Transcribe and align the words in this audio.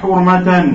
حرمة 0.00 0.72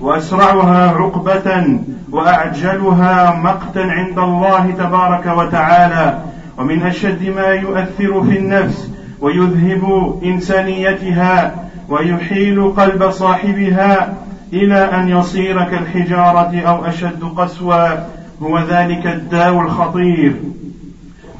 وأسرعها 0.00 0.90
عقبة 0.90 1.78
وأعجلها 2.10 3.34
مقتا 3.34 3.78
عند 3.78 4.18
الله 4.18 4.70
تبارك 4.70 5.26
وتعالى. 5.26 6.18
ومن 6.58 6.82
أشد 6.82 7.28
ما 7.36 7.46
يؤثر 7.46 8.22
في 8.22 8.38
النفس 8.38 8.90
ويذهب 9.20 10.14
إنسانيتها 10.24 11.54
ويحيل 11.88 12.70
قلب 12.70 13.10
صاحبها 13.10 14.14
إلى 14.52 14.74
أن 14.74 15.08
يصير 15.08 15.64
كالحجارة 15.64 16.60
أو 16.60 16.84
أشد 16.84 17.24
قسوة 17.36 18.06
هو 18.42 18.58
ذلك 18.58 19.06
الداء 19.06 19.60
الخطير. 19.60 20.36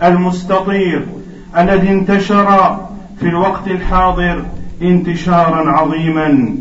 المستطير 0.02 1.06
الذي 1.58 1.88
انتشر 1.90 2.76
في 3.20 3.26
الوقت 3.28 3.66
الحاضر 3.66 4.44
انتشارا 4.82 5.70
عظيما. 5.70 6.54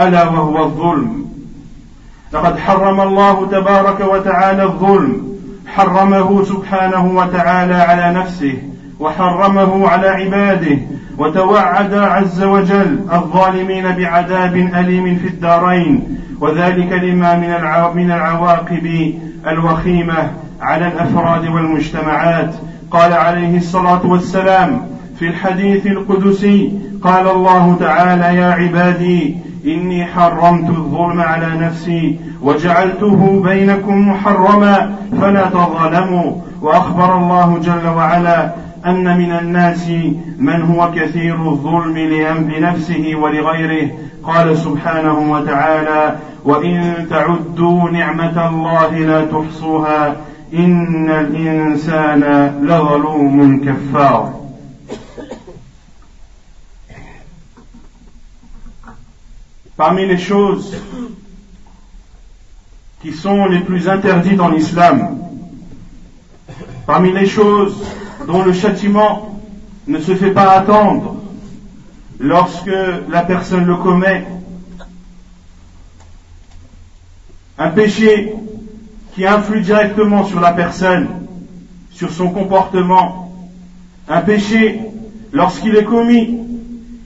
ألا 0.00 0.28
وهو 0.28 0.64
الظلم. 0.64 1.26
لقد 2.32 2.58
حرم 2.58 3.00
الله 3.00 3.46
تبارك 3.46 4.00
وتعالى 4.00 4.62
الظلم. 4.62 5.26
حرمه 5.66 6.44
سبحانه 6.44 7.06
وتعالى 7.06 7.74
على 7.74 8.18
نفسه 8.18 8.54
وحرمه 9.00 9.88
على 9.88 10.08
عباده 10.08 10.78
وتوعد 11.18 11.94
عز 11.94 12.42
وجل 12.42 13.00
الظالمين 13.12 13.82
بعذاب 13.82 14.56
أليم 14.56 15.16
في 15.16 15.28
الدارين. 15.28 16.18
وذلك 16.40 16.92
لما 16.92 17.36
من 17.94 18.10
العواقب 18.10 19.14
الوخيمة 19.46 20.30
على 20.60 20.86
الأفراد 20.86 21.46
والمجتمعات. 21.46 22.54
قال 22.90 23.12
عليه 23.12 23.56
الصلاة 23.56 24.06
والسلام 24.06 24.86
في 25.18 25.28
الحديث 25.28 25.86
القدسي 25.86 26.72
قال 27.02 27.28
الله 27.28 27.76
تعالى 27.80 28.36
يا 28.36 28.50
عبادي 28.50 29.36
إني 29.66 30.06
حرمت 30.06 30.68
الظلم 30.70 31.20
على 31.20 31.46
نفسي 31.58 32.18
وجعلته 32.42 33.42
بينكم 33.44 34.08
محرما 34.08 34.94
فلا 35.20 35.46
تظلموا. 35.46 36.32
وأخبر 36.62 37.16
الله 37.16 37.58
جل 37.58 37.88
وعلا 37.88 38.54
أن 38.86 39.18
من 39.18 39.32
الناس 39.32 39.90
من 40.38 40.62
هو 40.62 40.90
كثير 40.90 41.34
الظلم 41.34 41.98
لنفسه 42.56 43.14
ولغيره. 43.22 43.90
قال 44.24 44.56
سبحانه 44.56 45.32
وتعالى 45.32 46.16
وإن 46.44 46.94
تعدوا 47.10 47.90
نعمة 47.90 48.48
الله 48.48 48.98
لا 48.98 49.24
تحصوها 49.24 50.16
إن 50.54 51.10
الإنسان 51.10 52.52
لظلوم 52.62 53.60
كفار. 53.64 54.35
Parmi 59.76 60.06
les 60.06 60.16
choses 60.16 60.74
qui 63.02 63.12
sont 63.12 63.44
les 63.44 63.60
plus 63.60 63.88
interdites 63.88 64.40
en 64.40 64.54
islam, 64.54 65.18
parmi 66.86 67.12
les 67.12 67.26
choses 67.26 67.76
dont 68.26 68.42
le 68.42 68.54
châtiment 68.54 69.38
ne 69.86 70.00
se 70.00 70.14
fait 70.14 70.30
pas 70.30 70.52
attendre 70.52 71.16
lorsque 72.18 72.70
la 73.10 73.22
personne 73.22 73.66
le 73.66 73.76
commet. 73.76 74.26
Un 77.58 77.70
péché 77.70 78.32
qui 79.14 79.26
influe 79.26 79.60
directement 79.60 80.24
sur 80.24 80.40
la 80.40 80.52
personne, 80.52 81.08
sur 81.90 82.10
son 82.10 82.30
comportement. 82.30 83.30
Un 84.08 84.22
péché, 84.22 84.80
lorsqu'il 85.32 85.76
est 85.76 85.84
commis, 85.84 86.38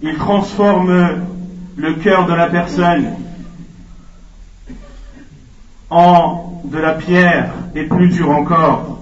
il 0.03 0.15
transforme 0.17 1.30
le 1.77 1.95
cœur 1.95 2.27
de 2.27 2.35
la 2.35 2.49
personne 2.49 3.15
en 5.89 6.63
de 6.65 6.79
la 6.79 6.95
pierre 6.95 7.53
et 7.75 7.85
plus 7.85 8.09
dur 8.09 8.31
encore. 8.31 9.01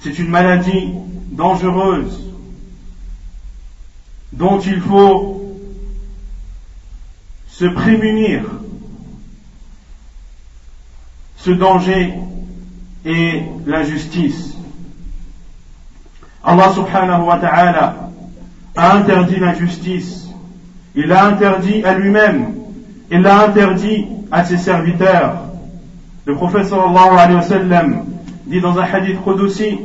C'est 0.00 0.18
une 0.18 0.28
maladie 0.28 0.92
dangereuse 1.30 2.24
dont 4.32 4.60
il 4.60 4.80
faut 4.80 5.56
se 7.48 7.64
prémunir. 7.66 8.44
Ce 11.36 11.50
danger 11.50 12.14
est 13.04 13.42
l'injustice. 13.66 14.54
Allah 16.44 16.72
subhanahu 16.74 17.24
wa 17.24 17.38
ta'ala 17.38 18.10
a 18.76 18.96
interdit 18.96 19.36
l'injustice. 19.40 20.27
Il 20.98 21.06
l'a 21.06 21.26
interdit 21.26 21.84
à 21.84 21.96
lui-même. 21.96 22.54
Il 23.08 23.20
l'a 23.20 23.44
interdit 23.44 24.04
à 24.32 24.44
ses 24.44 24.56
serviteurs. 24.56 25.44
Le 26.24 26.34
prophète 26.34 26.64
sallallahu 26.64 27.16
alayhi 27.16 27.36
wa 27.36 27.42
sallam 27.42 28.04
dit 28.46 28.60
dans 28.60 28.76
un 28.76 28.82
hadith 28.82 29.18
Qudusi, 29.24 29.78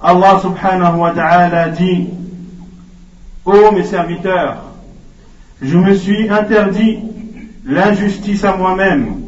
Allah 0.00 0.38
subhanahu 0.40 0.98
wa 0.98 1.10
ta'ala 1.10 1.70
dit, 1.70 2.06
Ô 3.44 3.72
mes 3.72 3.82
serviteurs, 3.82 4.58
je 5.60 5.76
me 5.76 5.92
suis 5.92 6.30
interdit 6.30 7.00
l'injustice 7.64 8.44
à 8.44 8.56
moi-même. 8.56 9.22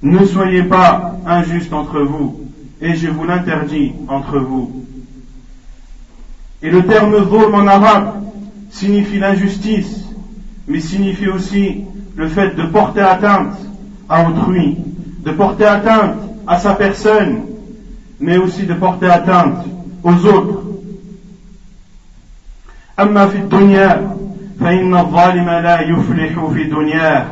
Ne 0.00 0.24
soyez 0.26 0.62
pas 0.62 1.16
injustes 1.26 1.72
entre 1.72 1.98
vous, 2.02 2.38
et 2.80 2.94
je 2.94 3.08
vous 3.08 3.24
l'interdis 3.24 3.94
entre 4.06 4.38
vous. 4.38 4.84
Et 6.62 6.70
le 6.70 6.86
terme 6.86 7.16
zulm 7.28 7.52
en 7.52 7.66
arabe 7.66 8.22
signifie 8.70 9.18
l'injustice, 9.18 10.05
mais 10.67 10.79
signifie 10.79 11.29
aussi 11.29 11.83
le 12.15 12.27
fait 12.27 12.55
de 12.55 12.63
porter 12.63 13.01
atteinte 13.01 13.57
à 14.09 14.27
autrui, 14.27 14.77
de 15.25 15.31
porter 15.31 15.65
atteinte 15.65 16.15
à 16.47 16.57
sa 16.57 16.73
personne, 16.73 17.43
mais 18.19 18.37
aussi 18.37 18.63
de 18.63 18.73
porter 18.73 19.07
atteinte 19.09 19.65
aux 20.03 20.25
autres. 20.25 20.57
أما 22.99 23.27
في 23.27 23.37
الدنيا 23.37 24.15
فإن 24.59 24.97
الظالم 24.97 25.49
لا 25.49 25.81
يفلح 25.81 26.45
في 26.53 26.63
دنياه 26.63 27.25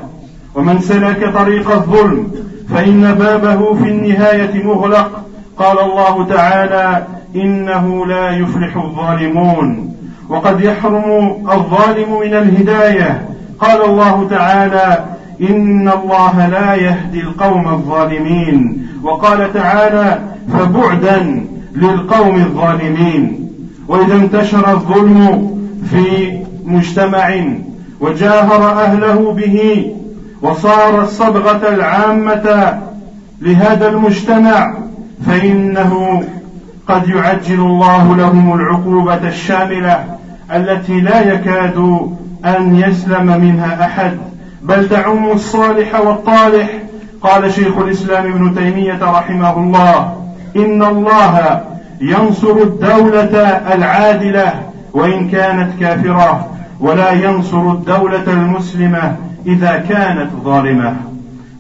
ومن 0.56 0.80
سلك 0.80 1.33
طريق 1.33 1.71
الظلم 1.71 2.31
فإن 2.69 3.13
بابه 3.13 3.74
في 3.74 3.89
النهاية 3.89 4.63
مغلق 4.63 5.25
قال 5.57 5.80
الله 5.80 6.25
تعالى 6.25 7.07
إنه 7.36 8.06
لا 8.06 8.31
يفلح 8.31 8.77
الظالمون 8.77 9.93
وقد 10.34 10.60
يحرم 10.60 11.36
الظالم 11.52 12.20
من 12.20 12.34
الهداية. 12.34 13.28
قال 13.58 13.84
الله 13.84 14.28
تعالى 14.31 15.04
إن 15.40 15.88
الله 15.88 16.46
لا 16.46 16.75
يهدي 16.75 17.20
القوم 17.20 17.69
الظالمين. 17.69 18.86
وقال 19.02 19.52
تعالى 19.52 20.19
فبعدا 20.52 21.44
للقوم 21.76 22.34
الظالمين. 22.36 23.50
وإذا 23.88 24.14
انتشر 24.14 24.72
الظلم 24.72 25.50
في 25.90 26.38
مجتمع 26.64 27.44
وجاهر 28.00 28.72
أهله 28.84 29.32
به 29.32 29.86
وصار 30.42 31.02
الصبغة 31.02 31.69
العامة 31.69 32.78
لهذا 33.42 33.88
المجتمع 33.88 34.75
فإنه 35.26 36.22
قد 36.88 37.08
يعجل 37.08 37.60
الله 37.60 38.16
لهم 38.16 38.54
العقوبة 38.54 39.28
الشاملة. 39.28 40.04
التي 40.52 41.00
لا 41.00 41.32
يكاد 41.32 41.76
أن 42.44 42.76
يسلم 42.76 43.26
منها 43.26 43.85
أحد. 43.85 44.19
بل 44.62 44.88
تعم 44.88 45.31
الصالح 45.31 46.00
والطالح. 46.00 46.69
قال 47.23 47.52
شيخ 47.52 47.79
الإسلام 47.79 48.26
ابن 48.26 48.55
تيمية 48.55 48.99
رحمه 49.02 49.56
الله 49.58 50.17
إن 50.56 50.82
الله 50.82 51.61
ينصر 52.00 52.56
الدولة 52.62 53.38
العادلة 53.75 54.52
وإن 54.93 55.29
كانت 55.29 55.81
كافرة 55.81 56.49
ولا 56.81 57.12
ينصر 57.12 57.73
الدولة 57.73 58.25
المسلمة 58.26 59.17
إذا 59.46 59.85
كانت 59.88 60.31
ظالمة. 60.44 60.96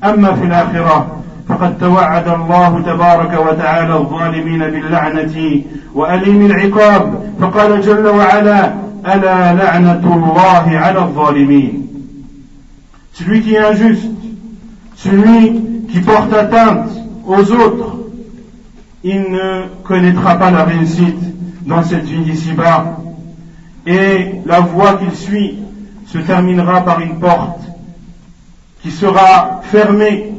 أما 0.04 0.34
في 0.34 0.44
الآخرة 0.44 1.06
فقد 1.49 1.77
توعد 1.77 2.27
الله 2.27 2.81
تبارك 2.81 3.47
وتعالى 3.47 3.95
الظالمين 3.97 4.59
باللعنة 4.59 5.61
وأليم 5.95 6.45
العقاب 6.45 7.23
فقال 7.41 7.81
جل 7.81 8.07
وعلا 8.07 8.73
ألا 9.05 9.53
لعنة 9.53 10.13
الله 10.15 10.77
على 10.77 10.99
الظالمين 10.99 11.85
Celui 13.13 13.41
qui 13.41 13.55
est 13.55 13.59
injuste, 13.59 14.11
celui 14.95 15.85
qui 15.91 15.99
porte 15.99 16.31
atteinte 16.31 16.89
aux 17.27 17.51
autres, 17.51 17.97
il 19.03 19.21
ne 19.31 19.63
connaîtra 19.83 20.35
pas 20.35 20.51
la 20.51 20.63
réussite 20.63 21.65
dans 21.65 21.83
cette 21.83 22.05
vie 22.05 22.23
d'ici-bas. 22.23 22.97
Et 23.85 24.35
la 24.45 24.61
voie 24.61 24.93
qu'il 24.93 25.11
suit 25.11 25.59
se 26.07 26.17
terminera 26.19 26.81
par 26.81 27.01
une 27.01 27.19
porte 27.19 27.61
qui 28.81 28.91
sera 28.91 29.61
fermée, 29.63 30.31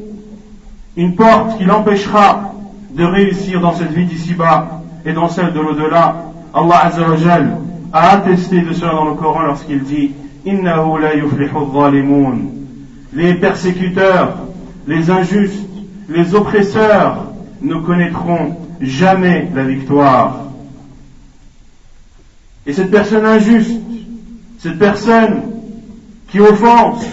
une 0.98 1.16
porte 1.16 1.58
qui 1.58 1.66
l'empêchera 1.66 2.54
de 2.92 3.04
réussir 3.04 3.60
dans 3.60 3.74
cette 3.74 3.92
vie 3.92 4.06
d'ici-bas 4.06 4.82
et 5.06 5.14
dans 5.14 5.28
celle 5.28 5.54
de 5.54 5.60
l'au-delà. 5.60 6.32
Allah 6.54 6.86
Azzawajal 6.86 7.58
a 7.92 8.12
attesté 8.12 8.62
de 8.62 8.74
cela 8.74 8.94
dans 8.94 9.06
le 9.06 9.16
Coran 9.16 9.44
lorsqu'il 9.44 9.84
dit 9.84 10.12
Innahu 10.46 11.02
la 11.02 11.12
Les 13.14 13.34
persécuteurs, 13.36 14.38
les 14.88 15.12
injustes, 15.12 15.68
les 16.10 16.36
oppresseurs 16.36 17.26
ne 17.62 17.76
connaîtront 17.76 18.58
jamais 18.80 19.50
la 19.54 19.64
victoire. 19.64 20.46
Et 22.68 22.74
cette 22.74 22.92
personne 22.92 23.26
injuste, 23.26 23.82
cette 24.60 24.80
personne 24.80 25.42
qui 26.30 26.40
offense, 26.40 27.06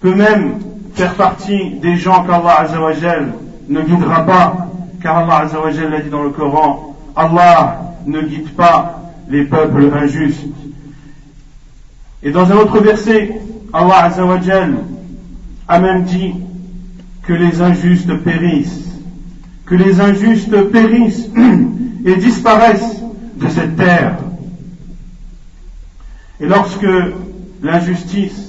peut 0.00 0.14
même 0.14 0.58
faire 0.94 1.14
partie 1.14 1.70
des 1.82 1.96
gens 1.96 2.24
qu'Allah 2.24 2.60
Azzawajal 2.60 3.32
ne 3.68 3.80
guidera 3.82 4.24
pas, 4.24 4.68
car 5.02 5.18
Allah 5.18 5.38
Azzawajal 5.46 5.90
l'a 5.90 6.00
dit 6.00 6.10
dans 6.10 6.22
le 6.22 6.30
Coran, 6.30 6.96
Allah 7.16 7.94
ne 8.06 8.22
guide 8.22 8.50
pas 8.50 9.12
les 9.28 9.44
peuples 9.44 9.90
injustes. 9.94 10.46
Et 12.22 12.30
dans 12.30 12.50
un 12.50 12.56
autre 12.56 12.80
verset, 12.80 13.40
Allah 13.72 14.04
Azzawajal 14.04 14.76
a 15.66 15.80
même 15.80 16.04
dit 16.04 16.34
que 17.22 17.32
les 17.32 17.60
injustes 17.60 18.14
périssent, 18.22 18.98
que 19.66 19.74
les 19.74 20.00
injustes 20.00 20.70
périssent 20.70 21.28
et 22.04 22.16
disparaissent 22.16 23.02
de 23.36 23.48
cette 23.48 23.76
terre. 23.76 24.18
Et 26.40 26.46
lorsque 26.46 26.86
l'injustice 27.62 28.43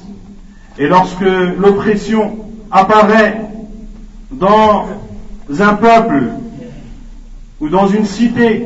et 0.77 0.87
lorsque 0.87 1.21
l'oppression 1.21 2.37
apparaît 2.71 3.41
dans 4.31 4.87
un 5.59 5.73
peuple 5.75 6.23
ou 7.61 7.69
dans 7.69 7.87
une 7.87 8.05
cité, 8.05 8.65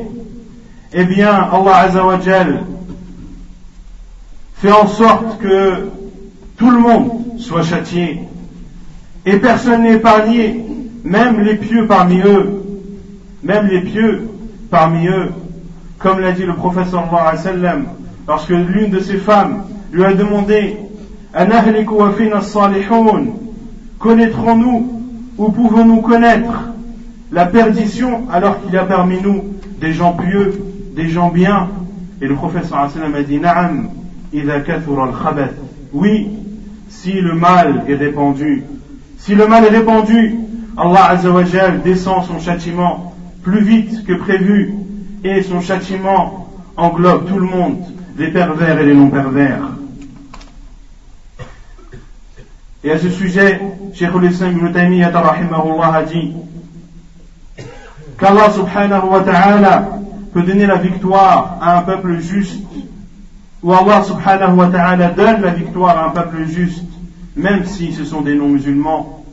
eh 0.92 1.04
bien 1.04 1.32
Allah 1.32 1.76
Azzawajal 1.76 2.64
fait 4.54 4.72
en 4.72 4.88
sorte 4.88 5.38
que 5.38 5.88
tout 6.56 6.70
le 6.70 6.78
monde 6.78 7.38
soit 7.38 7.62
châtié 7.62 8.20
et 9.24 9.36
personne 9.36 9.82
n'est 9.82 9.94
épargné, 9.94 10.64
même 11.04 11.40
les 11.40 11.56
pieux 11.56 11.86
parmi 11.86 12.20
eux, 12.20 12.62
même 13.42 13.68
les 13.68 13.80
pieux 13.82 14.28
parmi 14.70 15.06
eux, 15.06 15.30
comme 15.98 16.20
l'a 16.20 16.32
dit 16.32 16.44
le 16.44 16.54
professeur 16.54 17.04
lorsque 18.26 18.50
l'une 18.50 18.90
de 18.90 19.00
ses 19.00 19.16
femmes 19.16 19.64
lui 19.92 20.04
a 20.04 20.12
demandé 20.14 20.76
Connaîtrons-nous 23.98 25.02
ou 25.38 25.50
pouvons-nous 25.50 26.00
connaître 26.00 26.70
la 27.30 27.46
perdition 27.46 28.28
alors 28.30 28.60
qu'il 28.62 28.72
y 28.72 28.76
a 28.76 28.84
parmi 28.84 29.20
nous 29.22 29.44
des 29.80 29.92
gens 29.92 30.12
pieux, 30.14 30.52
des 30.96 31.08
gens 31.08 31.28
bien? 31.28 31.68
Et 32.20 32.26
le 32.26 32.34
professeur 32.34 32.78
a 32.78 33.22
dit 33.22 33.38
Na'am, 33.38 33.90
al 34.34 35.54
Oui, 35.92 36.28
si 36.88 37.12
le 37.12 37.34
mal 37.34 37.84
est 37.88 37.94
répandu, 37.94 38.64
si 39.18 39.34
le 39.34 39.46
mal 39.46 39.64
est 39.64 39.68
répandu, 39.68 40.36
Allah 40.76 41.10
Azzawajal 41.10 41.82
descend 41.82 42.24
son 42.24 42.40
châtiment 42.40 43.14
plus 43.42 43.62
vite 43.62 44.04
que 44.04 44.14
prévu 44.14 44.74
et 45.24 45.42
son 45.42 45.60
châtiment 45.60 46.48
englobe 46.76 47.28
tout 47.28 47.38
le 47.38 47.46
monde, 47.46 47.84
les 48.18 48.28
pervers 48.28 48.80
et 48.80 48.86
les 48.86 48.94
non 48.94 49.08
pervers. 49.08 49.70
Et 52.82 52.90
à 52.90 52.98
ce 52.98 53.10
sujet, 53.10 53.60
Cheikh 53.92 54.10
al-Islam 54.14 54.56
ibn 54.56 54.72
Taymiyyah 54.72 55.12
a 55.14 56.02
dit 56.02 56.32
qu'Allah 58.18 58.50
subhanahu 58.50 59.08
wa 59.10 59.20
ta'ala 59.20 59.88
peut 60.32 60.42
donner 60.42 60.66
la 60.66 60.76
victoire 60.76 61.58
à 61.60 61.78
un 61.78 61.82
peuple 61.82 62.20
juste, 62.20 62.62
ou 63.62 63.72
Allah 63.74 64.02
subhanahu 64.02 64.56
wa 64.56 64.68
ta'ala 64.68 65.08
donne 65.08 65.42
la 65.42 65.50
victoire 65.50 65.98
à 65.98 66.06
un 66.06 66.10
peuple 66.10 66.46
juste, 66.46 66.84
même 67.36 67.66
si 67.66 67.92
ce 67.92 68.04
sont 68.04 68.22
des 68.22 68.34
non-musulmans, 68.34 69.24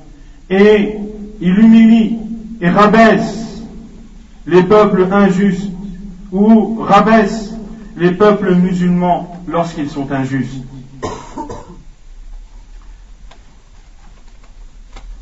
et 0.50 0.96
il 1.40 1.60
humilie 1.60 2.18
et 2.60 2.70
rabaisse 2.70 3.62
les 4.46 4.64
peuples 4.64 5.08
injustes, 5.10 5.72
ou 6.34 6.80
rabaisse 6.82 7.54
les 7.96 8.12
peuples 8.12 8.56
musulmans 8.56 9.42
lorsqu'ils 9.48 9.90
sont 9.90 10.12
injustes. 10.12 10.64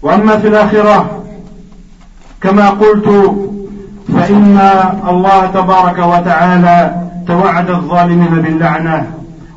وأما 0.06 0.38
في 0.38 0.48
الآخرة 0.48 1.24
كما 2.42 2.70
قلت 2.70 3.36
فإن 4.14 4.60
الله 5.10 5.46
تبارك 5.46 5.98
وتعالى 6.00 6.96
توعد 7.28 7.70
الظالمين 7.70 8.42
باللعنة 8.42 9.08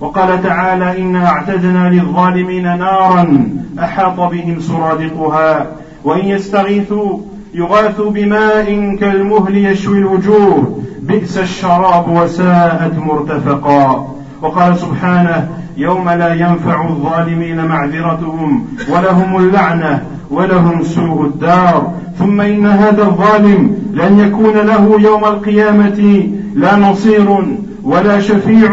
وقال 0.00 0.42
تعالى 0.42 1.02
إنا 1.02 1.26
اعتدنا 1.26 1.88
للظالمين 1.90 2.78
نارا 2.78 3.48
أحاط 3.78 4.20
بهم 4.20 4.60
سرادقها 4.60 5.66
وإن 6.04 6.24
يستغيثوا 6.26 7.18
يغاثوا 7.54 8.10
بماء 8.10 8.96
كالمهل 9.00 9.56
يشوي 9.56 9.98
الوجوه 9.98 10.78
بئس 11.02 11.38
الشراب 11.38 12.08
وساءت 12.08 12.98
مرتفقا 12.98 14.14
وقال 14.42 14.78
سبحانه 14.78 15.48
يوم 15.76 16.10
لا 16.10 16.34
ينفع 16.34 16.88
الظالمين 16.88 17.64
معذرتهم 17.64 18.66
ولهم 18.88 19.36
اللعنة 19.36 20.02
ولهم 20.30 20.82
سوء 20.82 21.26
الدار. 21.26 21.92
ثم 22.18 22.40
إن 22.40 22.66
هذا 22.66 23.02
الظالم 23.02 23.76
لن 23.92 24.18
يكون 24.18 24.54
له 24.54 25.00
يوم 25.00 25.24
القيامة 25.24 26.28
لا 26.54 26.76
نصير 26.76 27.38
ولا 27.82 28.20
شفيع 28.20 28.72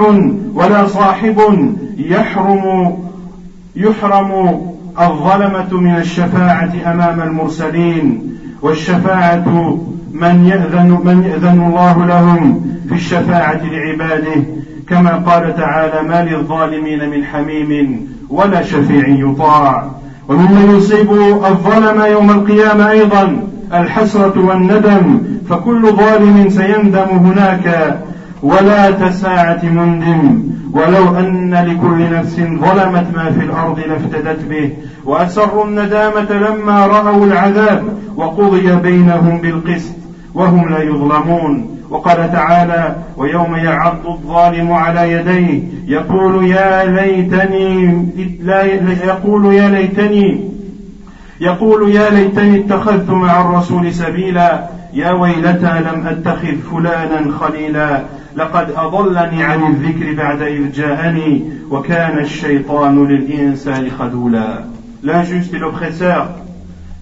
ولا 0.54 0.88
صاحب. 0.88 1.42
يحرم 1.98 2.98
يحرم 3.76 4.62
الظلمة 5.02 5.82
من 5.82 5.96
الشفاعة 5.96 6.74
أمام 6.86 7.22
المرسلين. 7.22 8.38
والشفاعة 8.62 9.78
من 10.14 10.46
يأذن 10.46 11.00
من 11.04 11.24
يأذن 11.24 11.66
الله 11.68 12.06
لهم 12.06 12.66
في 12.90 12.96
الشفاعة 12.96 13.62
لعباده. 13.64 14.44
كما 14.90 15.16
قال 15.16 15.56
تعالى 15.58 16.08
ما 16.08 16.24
للظالمين 16.24 17.10
من 17.10 17.24
حميم 17.24 18.08
ولا 18.30 18.62
شفيع 18.62 19.08
يطاع. 19.08 19.92
وممن 20.30 20.76
يصيب 20.78 21.12
الظلم 21.46 22.02
يوم 22.02 22.30
القيامة 22.30 22.90
أيضا 22.92 23.38
الحسرة 23.74 24.46
والندم 24.46 25.20
فكل 25.50 25.92
ظالم 25.92 26.50
سيندم 26.50 27.10
هناك 27.12 27.98
ولا 28.44 28.92
تساعة 28.92 29.62
مندم. 29.64 30.42
ولو 30.74 31.20
أن 31.20 31.54
لكل 31.54 32.14
نفس 32.14 32.36
ظلمت 32.36 33.08
ما 33.16 33.32
في 33.40 33.46
الأرض 33.46 33.80
لافتدت 33.80 34.46
به. 34.50 34.70
وأسروا 35.06 35.66
الندامة 35.66 36.32
لما 36.32 36.86
رأوا 36.86 37.26
العذاب 37.26 37.84
وقضي 38.16 38.76
بينهم 38.76 39.38
بالقسط 39.38 39.92
وهم 40.34 40.70
لا 40.70 40.84
يظلمون. 40.84 41.75
وقال 41.96 42.32
تعالى 42.32 42.96
ويوم 43.18 43.56
يعض 43.56 44.08
الظالم 44.08 44.74
على 44.74 45.12
يديه 45.12 45.64
يقول 45.88 46.46
يا 46.46 46.86
ليتني 46.86 48.06
لا 48.42 48.64
يقول 49.04 49.54
يا 49.54 49.70
ليتني 49.70 50.50
يقول 51.42 51.92
يا 51.96 52.10
ليتني 52.10 52.60
اتخذت 52.60 53.10
مع 53.10 53.42
الرسول 53.42 53.94
سبيلا 53.94 54.70
يا 54.94 55.12
ويلتى 55.12 55.80
لم 55.80 56.08
أتخذ 56.08 56.56
فلانا 56.72 57.38
خليلا 57.40 58.04
لقد 58.36 58.72
أضلني 58.76 59.44
عن 59.44 59.64
الذكر 59.72 60.14
بعد 60.14 60.42
إذ 60.42 60.72
جاءني 60.72 61.52
وكان 61.72 62.20
الشيطان 62.20 63.08
للإنسان 63.08 63.90
خذولا. 64.00 64.64
L'injuste 65.04 65.54
et 65.54 65.60
l'oppresseur 65.60 66.30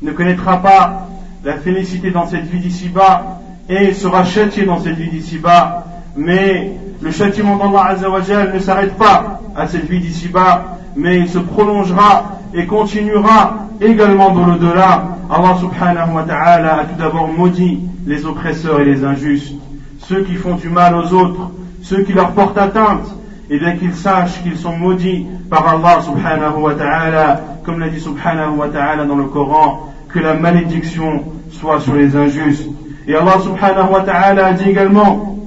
ne 0.01 0.11
connaîtra 0.11 0.57
pas 0.57 1.07
la 1.43 1.53
félicité 1.53 2.11
dans 2.11 2.27
cette 2.27 2.45
vie 2.45 2.59
d'ici-bas. 2.59 3.39
Et 3.69 3.93
sera 3.93 4.23
châtié 4.23 4.65
dans 4.65 4.79
cette 4.79 4.95
vie 4.95 5.09
d'ici-bas. 5.09 5.85
Mais 6.15 6.73
le 7.01 7.11
châtiment 7.11 7.57
d'Allah 7.57 7.91
Azzawajal 7.91 8.53
ne 8.53 8.59
s'arrête 8.59 8.95
pas 8.97 9.41
à 9.55 9.67
cette 9.67 9.89
vie 9.89 9.99
d'ici-bas, 9.99 10.77
mais 10.95 11.19
il 11.19 11.29
se 11.29 11.39
prolongera 11.39 12.39
et 12.53 12.65
continuera 12.65 13.67
également 13.81 14.31
dans 14.31 14.45
l'au-delà. 14.45 15.05
Allah 15.29 15.57
subhanahu 15.59 16.13
wa 16.13 16.23
ta'ala 16.23 16.81
a 16.81 16.85
tout 16.85 16.97
d'abord 16.97 17.27
maudit 17.27 17.79
les 18.05 18.25
oppresseurs 18.25 18.81
et 18.81 18.85
les 18.85 19.03
injustes, 19.03 19.55
ceux 19.99 20.23
qui 20.23 20.35
font 20.35 20.55
du 20.55 20.69
mal 20.69 20.95
aux 20.95 21.13
autres, 21.13 21.51
ceux 21.81 22.03
qui 22.03 22.13
leur 22.13 22.31
portent 22.31 22.57
atteinte, 22.57 23.07
et 23.49 23.57
bien 23.57 23.75
qu'ils 23.77 23.95
sachent 23.95 24.41
qu'ils 24.43 24.57
sont 24.57 24.77
maudits 24.77 25.25
par 25.49 25.67
Allah 25.67 26.01
subhanahu 26.01 26.61
wa 26.61 26.73
ta'ala, 26.75 27.41
comme 27.63 27.79
l'a 27.79 27.89
dit 27.89 27.99
subhanahu 27.99 28.57
wa 28.57 28.67
ta'ala 28.67 29.05
dans 29.05 29.15
le 29.15 29.25
Coran, 29.25 29.93
que 30.09 30.19
la 30.19 30.35
malédiction 30.35 31.23
soit 31.51 31.79
sur 31.79 31.95
les 31.95 32.15
injustes. 32.15 32.69
Et 33.07 33.15
Allah 33.15 33.39
subhanahu 33.41 33.91
wa 33.91 34.01
ta'ala 34.01 34.47
a 34.47 34.53
dit 34.53 34.69
également 34.69 35.37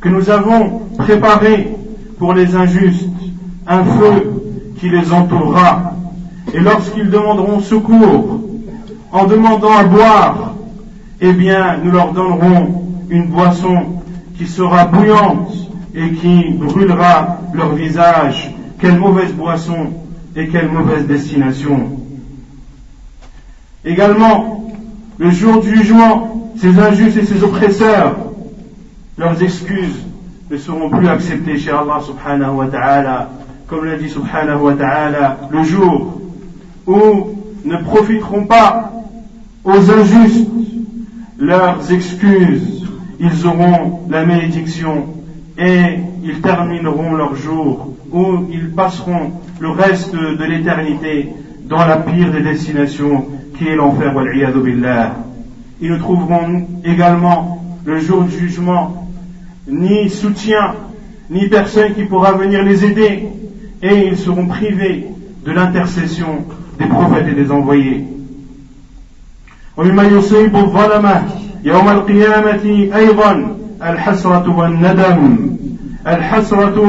que 0.00 0.08
nous 0.08 0.28
avons 0.28 0.80
préparé 0.98 1.68
pour 2.18 2.34
les 2.34 2.56
injustes 2.56 3.08
un 3.66 3.84
feu 3.84 4.32
qui 4.78 4.88
les 4.88 5.12
entourera. 5.12 5.94
Et 6.52 6.60
lorsqu'ils 6.60 7.10
demanderont 7.10 7.60
secours 7.60 8.40
en 9.12 9.24
demandant 9.26 9.76
à 9.76 9.84
boire, 9.84 10.54
eh 11.20 11.32
bien 11.32 11.78
nous 11.82 11.92
leur 11.92 12.12
donnerons 12.12 12.84
une 13.08 13.26
boisson 13.26 14.02
qui 14.36 14.46
sera 14.46 14.86
bouillante 14.86 15.52
et 15.94 16.12
qui 16.12 16.52
brûlera 16.54 17.38
leur 17.54 17.74
visage. 17.74 18.52
Quelle 18.80 18.98
mauvaise 18.98 19.32
boisson 19.32 19.92
et 20.34 20.48
quelle 20.48 20.70
mauvaise 20.70 21.06
destination. 21.06 22.00
Également, 23.84 24.70
le 25.18 25.30
jour 25.30 25.60
du 25.60 25.76
jugement, 25.76 26.49
ces 26.60 26.78
injustes 26.78 27.16
et 27.16 27.24
ces 27.24 27.42
oppresseurs, 27.42 28.16
leurs 29.16 29.42
excuses 29.42 30.04
ne 30.50 30.56
seront 30.58 30.90
plus 30.90 31.08
acceptées 31.08 31.56
chez 31.56 31.70
Allah 31.70 32.00
subhanahu 32.04 32.56
wa 32.56 32.66
ta'ala, 32.66 33.30
comme 33.66 33.86
l'a 33.86 33.96
dit 33.96 34.10
subhanahu 34.10 34.60
wa 34.60 34.74
ta'ala, 34.74 35.38
le 35.50 35.62
jour 35.62 36.20
où 36.86 37.30
ne 37.64 37.76
profiteront 37.78 38.44
pas 38.44 38.92
aux 39.64 39.90
injustes 39.90 40.50
leurs 41.38 41.90
excuses, 41.92 42.86
ils 43.18 43.46
auront 43.46 44.00
la 44.10 44.26
malédiction 44.26 45.06
et 45.56 45.98
ils 46.22 46.40
termineront 46.42 47.14
leur 47.14 47.36
jour 47.36 47.94
où 48.12 48.46
ils 48.52 48.70
passeront 48.70 49.32
le 49.60 49.70
reste 49.70 50.14
de 50.14 50.44
l'éternité 50.44 51.30
dans 51.64 51.86
la 51.86 51.96
pire 51.96 52.30
des 52.32 52.42
destinations 52.42 53.26
qui 53.56 53.68
est 53.68 53.76
l'enfer, 53.76 54.12
billah 54.62 55.29
Ils 55.81 55.91
ne 55.91 55.97
trouveront 55.97 56.67
également 56.83 57.63
le 57.85 57.99
jour 57.99 58.23
du 58.23 58.37
jugement 58.37 59.09
ni 59.67 60.09
soutien, 60.09 60.75
ni 61.29 61.47
personne 61.47 61.93
qui 61.93 62.05
pourra 62.05 62.33
venir 62.33 62.63
les 62.63 62.85
aider, 62.85 63.27
et 63.81 64.07
ils 64.07 64.17
seront 64.17 64.47
privés 64.47 65.07
de 65.45 65.51
l'intercession 65.51 66.45
des 66.79 66.85
prophètes 66.85 67.27
et 67.27 67.35
des 67.35 67.51
envoyés. 67.51 68.05
ومما 69.77 70.03
يصيب 70.03 70.55
الظلمة 70.55 71.23
يوم 71.63 71.89
القيامة 71.89 72.89
أيضا 72.95 73.57
الحسرة 73.83 74.57
والندم 74.57 75.49
الحسرة 76.07 76.79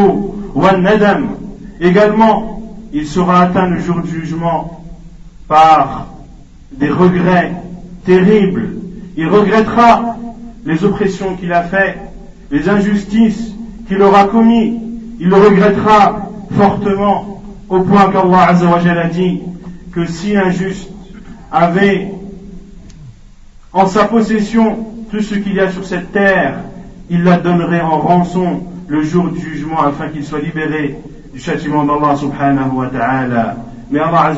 والندم 0.54 1.26
également 1.80 2.56
il 2.92 3.06
sera 3.06 3.42
atteint 3.42 3.66
le 3.66 3.80
jour 3.80 4.00
du 4.00 4.08
jugement 4.08 4.84
par 5.48 6.06
des 6.72 6.88
regrets 6.88 7.52
terribles. 8.04 8.68
Il 9.17 9.27
regrettera 9.27 10.15
les 10.65 10.83
oppressions 10.83 11.35
qu'il 11.35 11.51
a 11.53 11.63
faites, 11.63 11.99
les 12.49 12.69
injustices 12.69 13.53
qu'il 13.87 14.01
aura 14.01 14.25
commis. 14.25 14.79
Il 15.19 15.29
le 15.29 15.35
regrettera 15.35 16.29
fortement 16.51 17.41
au 17.69 17.81
point 17.81 18.11
qu'Allah 18.11 18.49
a 18.49 19.07
dit 19.07 19.41
que 19.91 20.05
si 20.05 20.35
un 20.35 20.49
juste 20.49 20.89
avait 21.51 22.11
en 23.73 23.85
sa 23.85 24.05
possession 24.05 24.85
tout 25.11 25.21
ce 25.21 25.35
qu'il 25.35 25.55
y 25.55 25.59
a 25.59 25.71
sur 25.71 25.85
cette 25.85 26.11
terre, 26.11 26.59
il 27.09 27.23
la 27.23 27.37
donnerait 27.37 27.81
en 27.81 27.99
rançon 27.99 28.63
le 28.87 29.03
jour 29.03 29.29
du 29.29 29.39
jugement 29.39 29.81
afin 29.81 30.07
qu'il 30.09 30.23
soit 30.23 30.39
libéré 30.39 30.97
du 31.33 31.39
châtiment 31.39 31.83
d'Allah 31.83 32.15
subhanahu 32.15 32.71
wa 32.73 32.87
ta'ala. 32.87 33.57
Mais 33.89 33.99
Allah 33.99 34.33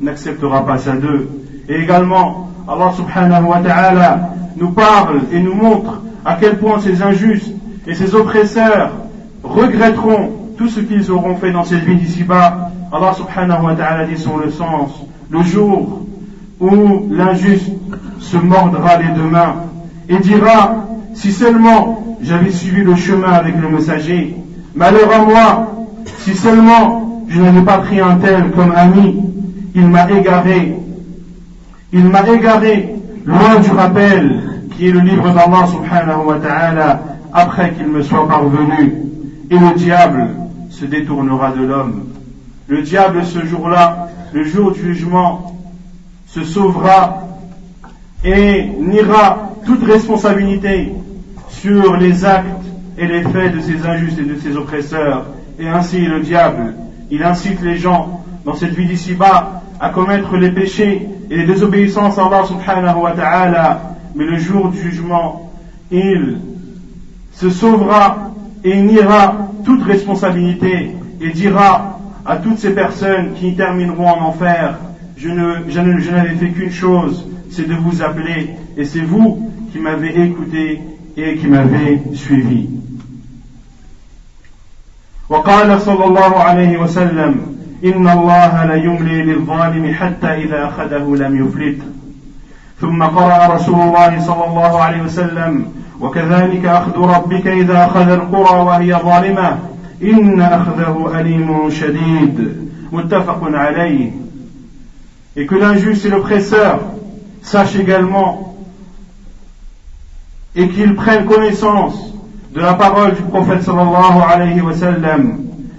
n'acceptera 0.00 0.64
pas 0.64 0.78
ça 0.78 0.96
d'eux. 0.96 1.28
Et 1.68 1.76
également, 1.76 2.50
Allah 2.70 2.92
subhanahu 2.94 3.48
wa 3.48 3.58
ta'ala 3.58 4.30
nous 4.56 4.70
parle 4.70 5.22
et 5.32 5.40
nous 5.40 5.54
montre 5.54 6.02
à 6.24 6.36
quel 6.38 6.56
point 6.58 6.78
ces 6.78 7.02
injustes 7.02 7.52
et 7.84 7.94
ces 7.94 8.14
oppresseurs 8.14 8.92
regretteront 9.42 10.30
tout 10.56 10.68
ce 10.68 10.78
qu'ils 10.78 11.10
auront 11.10 11.34
fait 11.34 11.50
dans 11.50 11.64
cette 11.64 11.82
vie 11.82 11.96
d'ici-bas. 11.96 12.70
Allah 12.92 13.12
subhanahu 13.14 13.64
wa 13.64 13.74
ta'ala 13.74 14.06
dit 14.06 14.16
sur 14.16 14.38
le 14.38 14.52
sens, 14.52 15.02
le 15.30 15.42
jour 15.42 16.02
où 16.60 17.08
l'injuste 17.10 17.72
se 18.20 18.36
mordra 18.36 18.98
les 18.98 19.14
deux 19.16 19.28
mains 19.28 19.56
et 20.08 20.18
dira, 20.18 20.86
si 21.14 21.32
seulement 21.32 22.16
j'avais 22.22 22.52
suivi 22.52 22.84
le 22.84 22.94
chemin 22.94 23.32
avec 23.32 23.56
le 23.60 23.68
messager, 23.68 24.36
malheur 24.76 25.10
à 25.12 25.24
moi, 25.24 25.72
si 26.18 26.34
seulement 26.34 27.24
je 27.26 27.40
n'avais 27.40 27.62
pas 27.62 27.78
pris 27.78 27.98
un 27.98 28.14
tel 28.18 28.52
comme 28.52 28.72
ami, 28.76 29.24
il 29.74 29.88
m'a 29.88 30.08
égaré 30.08 30.79
il 31.92 32.04
m'a 32.04 32.28
égaré 32.28 32.94
loin 33.24 33.60
du 33.60 33.70
rappel 33.70 34.42
qui 34.76 34.88
est 34.88 34.92
le 34.92 35.00
livre 35.00 35.24
d'Allah 35.32 35.66
subhanahu 35.66 36.24
wa 36.26 36.38
ta'ala 36.38 37.02
après 37.32 37.72
qu'il 37.72 37.88
me 37.88 38.02
soit 38.02 38.26
parvenu. 38.26 38.94
Et 39.50 39.58
le 39.58 39.74
diable 39.76 40.30
se 40.70 40.84
détournera 40.84 41.50
de 41.52 41.64
l'homme. 41.64 42.04
Le 42.68 42.82
diable 42.82 43.24
ce 43.24 43.44
jour-là, 43.44 44.08
le 44.32 44.44
jour 44.44 44.72
du 44.72 44.80
jugement, 44.80 45.56
se 46.26 46.44
sauvera 46.44 47.26
et 48.24 48.70
niera 48.78 49.50
toute 49.66 49.84
responsabilité 49.84 50.92
sur 51.48 51.96
les 51.96 52.24
actes 52.24 52.64
et 52.96 53.06
les 53.06 53.22
faits 53.22 53.56
de 53.56 53.60
ces 53.60 53.84
injustes 53.84 54.18
et 54.18 54.24
de 54.24 54.36
ces 54.38 54.56
oppresseurs. 54.56 55.26
Et 55.58 55.68
ainsi 55.68 56.06
le 56.06 56.20
diable, 56.20 56.74
il 57.10 57.24
incite 57.24 57.60
les 57.62 57.76
gens 57.76 58.22
dans 58.44 58.54
cette 58.54 58.74
vie 58.74 58.86
d'ici-bas 58.86 59.62
à 59.79 59.89
commettre 59.89 60.37
les 60.37 60.51
péchés 60.51 61.07
et 61.29 61.37
les 61.37 61.45
désobéissances 61.45 62.17
à 62.17 62.25
Allah 62.25 62.43
subhanahu 62.45 63.01
wa 63.01 63.11
ta'ala, 63.11 63.95
mais 64.15 64.25
le 64.25 64.37
jour 64.37 64.69
du 64.69 64.79
jugement, 64.79 65.51
il 65.91 66.37
se 67.33 67.49
sauvera 67.49 68.31
et 68.63 68.81
niera 68.81 69.49
toute 69.63 69.83
responsabilité 69.83 70.91
et 71.21 71.29
dira 71.31 71.99
à 72.25 72.37
toutes 72.37 72.59
ces 72.59 72.73
personnes 72.73 73.33
qui 73.35 73.55
termineront 73.55 74.07
en 74.07 74.21
enfer, 74.27 74.79
je 75.17 75.29
n'avais 75.29 76.35
fait 76.35 76.49
qu'une 76.49 76.71
chose, 76.71 77.27
c'est 77.51 77.67
de 77.67 77.75
vous 77.75 78.01
appeler, 78.01 78.55
et 78.77 78.85
c'est 78.85 79.01
vous 79.01 79.51
qui 79.71 79.79
m'avez 79.79 80.21
écouté 80.21 80.81
et 81.17 81.35
qui 81.35 81.47
m'avez 81.47 82.01
suivi. 82.13 82.69
وقال 85.29 85.81
صلى 85.81 86.05
الله 86.05 86.39
عليه 86.39 86.77
وسلم 86.77 87.48
إن 87.84 88.08
الله 88.08 88.64
ليملي 88.64 89.22
للظالم 89.22 89.94
حتى 89.94 90.26
إذا 90.26 90.68
أخذه 90.68 91.16
لم 91.16 91.46
يفلت 91.46 91.78
ثم 92.80 93.02
قرأ 93.02 93.54
رسول 93.54 93.80
الله 93.80 94.20
صلى 94.20 94.44
الله 94.44 94.82
عليه 94.82 95.02
وسلم 95.02 95.64
وكذلك 96.00 96.66
أخذ 96.66 96.98
ربك 96.98 97.46
إذا 97.46 97.84
أخذ 97.84 98.08
القرى 98.10 98.60
وهي 98.60 98.94
ظالمة 98.94 99.58
إن 100.02 100.40
أخذه 100.40 101.20
أليم 101.20 101.70
شديد 101.70 102.68
متفق 102.92 103.40
عليه 103.42 104.10
et 105.36 105.46
que 105.46 105.54
l'injuste 105.54 106.04
et 106.06 106.08
l'oppresseur 106.08 106.80
sachent 107.42 107.76
également 107.76 108.56
et 110.56 110.68
qu'ils 110.68 110.96
prennent 110.96 111.26
connaissance 111.26 112.12
de 112.52 112.60
la 112.60 112.74
parole 112.74 113.14
du 113.14 113.22
prophète 113.22 113.62
sallallahu 113.62 114.20
alayhi 114.28 114.60
wa 114.60 114.74
sallam 114.74 115.38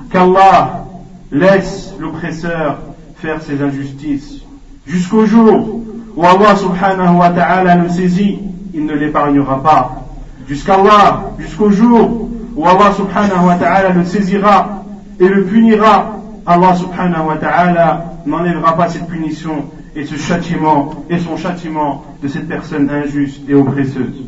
qu'Allah 0.09 0.85
laisse 1.31 1.90
l'oppresseur 2.01 2.79
faire 3.15 3.41
ses 3.41 3.61
injustices 3.61 4.41
jusqu'au 4.87 5.25
jour 5.25 5.81
où 6.15 6.25
Allah 6.25 6.55
subhanahu 6.55 7.17
wa 7.17 7.29
ta'ala 7.29 7.75
le 7.75 7.89
saisit, 7.89 8.39
il 8.73 8.85
ne 8.85 8.93
l'épargnera 8.93 9.61
pas. 9.61 10.05
Jusqu'Allah, 10.47 11.31
jusqu'au 11.39 11.69
jour 11.69 12.29
où 12.55 12.65
Allah 12.65 12.91
subhanahu 12.93 13.45
wa 13.45 13.55
ta'ala 13.55 13.89
le 13.89 14.03
saisira 14.03 14.83
et 15.19 15.27
le 15.27 15.45
punira, 15.45 16.17
Allah 16.45 16.75
subhanahu 16.75 17.27
wa 17.27 17.37
ta'ala 17.37 18.05
n'enlèvera 18.25 18.75
pas 18.75 18.89
cette 18.89 19.07
punition 19.07 19.65
et 19.95 20.05
ce 20.05 20.15
châtiment 20.15 21.05
et 21.09 21.19
son 21.19 21.37
châtiment 21.37 22.03
de 22.21 22.27
cette 22.27 22.47
personne 22.47 22.89
injuste 22.89 23.41
et 23.47 23.53
oppresseuse. 23.53 24.25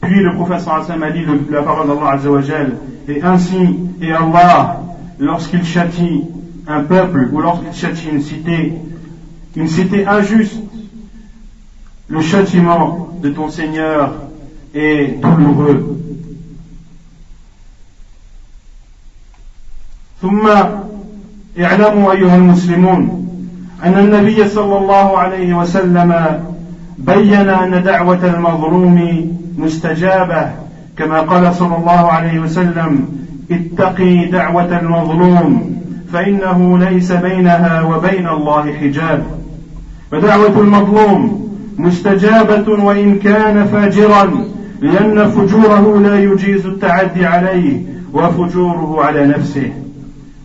Puis 0.00 0.22
le 0.22 0.34
prophète 0.34 0.60
sallallahu 0.60 1.02
a 1.02 1.10
dit 1.10 1.24
la 1.50 1.62
parole 1.62 1.86
d'Allah 1.86 2.12
azawajal 2.12 2.76
et 3.06 3.22
ainsi 3.22 3.76
et 4.00 4.12
Allah 4.12 4.80
lorsqu'il 5.19 5.63
châtie 5.63 6.23
un 6.67 6.83
peuple 6.83 7.29
ou 7.31 7.41
lorsqu'il 7.41 7.73
châtie 7.73 8.09
une 8.11 8.21
cité 8.21 8.73
une 9.55 9.67
cité 9.67 10.05
injuste 10.05 10.61
le 12.07 12.21
châtiment 12.21 13.09
de 13.21 13.29
ton 13.29 13.49
Seigneur 13.49 14.13
est 14.73 15.19
douloureux 15.21 15.91
ثم 20.21 20.47
اعلموا 21.59 22.11
أيها 22.11 22.35
المسلمون 22.35 23.27
أن 23.83 23.93
النبي 23.93 24.47
صلى 24.47 24.77
الله 24.77 25.17
عليه 25.17 25.53
وسلم 25.53 26.39
بين 26.97 27.49
أن 27.49 27.83
دعوة 27.83 28.25
المظلوم 28.25 28.97
مستجابة 29.57 30.51
كما 30.97 31.21
قال 31.21 31.55
صلى 31.55 31.75
الله 31.77 32.11
عليه 32.11 32.39
وسلم 32.39 33.07
اتقي 33.51 34.25
دعوة 34.25 34.79
المظلوم 34.79 35.75
فإنه 36.13 36.77
ليس 36.77 37.11
بينها 37.11 37.81
وبين 37.81 38.27
الله 38.27 38.73
حجاب 38.73 39.25
فدعوة 40.11 40.59
المظلوم 40.59 41.45
مستجابة 41.77 42.83
وإن 42.83 43.19
كان 43.19 43.65
فاجرا 43.67 44.45
لأن 44.81 45.29
فجوره 45.29 45.99
لا 45.99 46.19
يجيز 46.19 46.65
التعدي 46.65 47.25
عليه 47.25 47.81
وفجوره 48.13 49.03
على 49.05 49.27
نفسه 49.27 49.71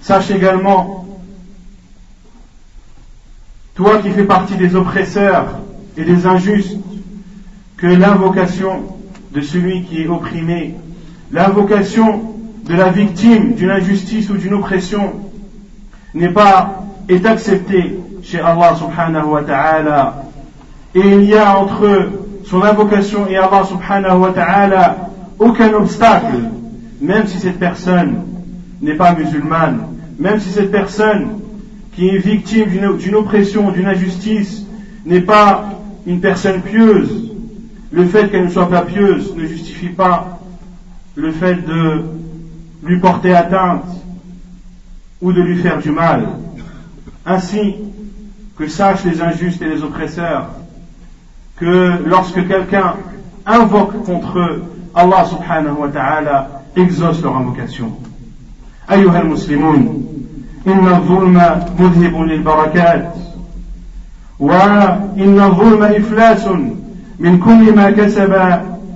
Sache 0.02 0.30
également, 0.30 1.04
toi 3.74 3.98
qui 3.98 4.08
fais 4.10 4.24
partie 4.24 4.56
des 4.56 4.74
oppresseurs 4.74 5.58
et 5.98 6.04
des 6.04 6.26
injustes, 6.26 6.78
que 7.76 7.86
l'invocation 7.86 8.82
de 9.32 9.42
celui 9.42 9.84
qui 9.84 10.02
est 10.02 10.08
opprimé, 10.08 10.74
l'invocation 11.32 12.34
de 12.65 12.75
la 12.75 12.89
victime 12.89 13.53
d'une 13.53 13.71
injustice 13.71 14.29
ou 14.29 14.37
d'une 14.37 14.53
oppression 14.53 15.13
n'est 16.13 16.29
pas, 16.29 16.83
est 17.07 17.25
acceptée 17.25 17.99
chez 18.23 18.39
Allah 18.39 18.75
subhanahu 18.75 19.25
wa 19.27 19.43
ta'ala. 19.43 20.23
Et 20.95 20.99
il 20.99 21.25
y 21.25 21.35
a 21.35 21.57
entre 21.57 22.09
son 22.45 22.63
invocation 22.63 23.27
et 23.27 23.37
Allah 23.37 23.63
subhanahu 23.65 24.17
wa 24.19 24.31
ta'ala 24.31 25.09
aucun 25.37 25.73
obstacle, 25.73 26.37
même 27.01 27.27
si 27.27 27.39
cette 27.39 27.59
personne 27.59 28.23
n'est 28.81 28.95
pas 28.95 29.13
musulmane 29.13 29.95
même 30.19 30.39
si 30.39 30.49
cette 30.49 30.71
personne 30.71 31.39
qui 31.93 32.09
est 32.09 32.17
victime 32.17 32.69
d'une 32.97 33.15
oppression, 33.15 33.71
d'une 33.71 33.87
injustice, 33.87 34.65
n'est 35.05 35.21
pas 35.21 35.65
une 36.05 36.19
personne 36.19 36.61
pieuse, 36.61 37.31
le 37.91 38.05
fait 38.05 38.29
qu'elle 38.29 38.45
ne 38.45 38.49
soit 38.49 38.69
pas 38.69 38.81
pieuse 38.81 39.35
ne 39.35 39.45
justifie 39.45 39.89
pas 39.89 40.39
le 41.15 41.31
fait 41.31 41.55
de 41.65 42.03
lui 42.84 42.98
porter 42.98 43.34
atteinte 43.34 43.84
ou 45.20 45.32
de 45.32 45.42
lui 45.42 45.56
faire 45.56 45.78
du 45.78 45.90
mal. 45.90 46.26
Ainsi 47.26 47.74
que 48.56 48.66
sachent 48.68 49.04
les 49.04 49.20
injustes 49.20 49.62
et 49.62 49.68
les 49.68 49.82
oppresseurs 49.82 50.48
que 51.56 52.02
lorsque 52.06 52.46
quelqu'un 52.48 52.94
invoque 53.46 54.04
contre 54.04 54.38
eux, 54.38 54.64
Allah 54.94 55.24
subhanahu 55.24 55.76
wa 55.78 55.88
ta'ala 55.88 56.62
exauce 56.76 57.22
leur 57.22 57.36
invocation. 57.36 57.92
أيها 58.90 59.20
المسلمون 59.20 60.06
إن 60.66 60.88
الظلم 60.88 61.34
مذهب 61.78 62.20
للبركات 62.20 63.14
وإن 64.40 65.40
الظلم 65.40 65.82
إفلاس 65.82 66.48
من 67.18 67.38
كل 67.38 67.76
ما 67.76 67.90
كسب 67.90 68.32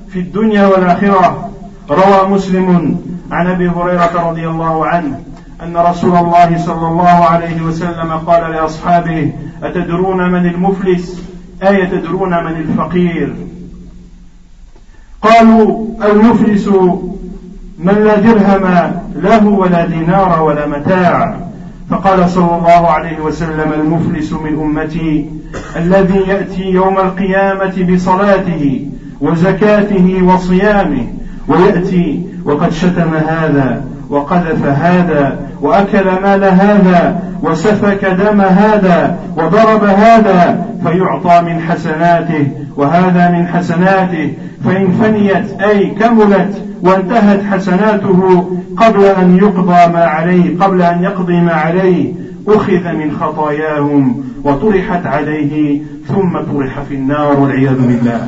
في 0.09 0.19
الدنيا 0.19 0.67
والآخرة 0.67 1.51
روى 1.91 2.29
مسلم 2.31 2.99
عن 3.32 3.48
أبي 3.48 3.70
هريرة 3.70 4.30
رضي 4.30 4.48
الله 4.48 4.86
عنه 4.86 5.20
أن 5.64 5.78
رسول 5.78 6.18
الله 6.18 6.58
صلى 6.58 6.88
الله 6.88 7.26
عليه 7.26 7.62
وسلم 7.62 8.12
قال 8.12 8.52
لأصحابه 8.52 9.34
أتدرون 9.64 10.32
من 10.32 10.46
المفلس؟ 10.46 11.24
أي 11.64 11.88
تدرون 11.88 12.44
من 12.44 12.56
الفقير؟ 12.56 13.36
قالوا 15.22 15.88
المفلس 16.12 16.68
من 17.80 17.94
لا 17.94 18.20
درهم 18.20 18.92
له 19.16 19.48
ولا 19.48 19.86
دينار 19.86 20.44
ولا 20.44 20.68
متاع. 20.68 21.40
فقال 21.90 22.30
صلى 22.30 22.56
الله 22.56 22.88
عليه 22.88 23.20
وسلم 23.20 23.74
المفلس 23.74 24.34
من 24.34 24.60
أمتي 24.60 25.30
الذي 25.76 26.20
يأتي 26.20 26.64
يوم 26.64 26.98
القيامة 26.98 27.94
بصلاته 27.94 28.90
وزكاته 29.22 30.24
وصيامه 30.24 31.08
ويأتي 31.48 32.29
وقد 32.50 32.72
شتم 32.72 33.14
هذا 33.14 33.84
وقذف 34.10 34.66
هذا 34.66 35.40
وأكل 35.62 36.06
مال 36.24 36.44
هذا 36.44 37.20
وسفك 37.44 38.06
دم 38.06 38.42
هذا 38.42 39.20
وضرب 39.38 39.84
هذا 39.84 40.66
فيعطى 40.84 41.42
من 41.42 41.60
حسناته 41.60 42.48
وهذا 42.76 43.32
من 43.32 43.48
حسناته. 43.48 44.34
فإن 44.66 44.92
فنيت 44.92 45.62
أي 45.62 45.90
كملت 45.90 46.64
وانتهت 46.82 47.44
حسناته 47.44 48.50
قبل 48.78 49.06
أن 49.06 49.38
يقضى 49.38 49.94
ما 49.94 50.04
عليه 50.06 50.60
قبل 50.60 50.82
أن 50.82 51.04
يقضي 51.04 51.42
ما 51.42 51.54
عليه 51.54 52.14
أخذ 52.48 52.94
من 52.94 53.12
خطاياهم 53.20 54.24
وطرحت 54.44 55.06
عليه 55.06 55.82
ثم 56.08 56.38
طرح 56.54 56.80
في 56.90 56.96
النار 56.96 57.40
والعياذ 57.40 57.78
بالله. 57.88 58.28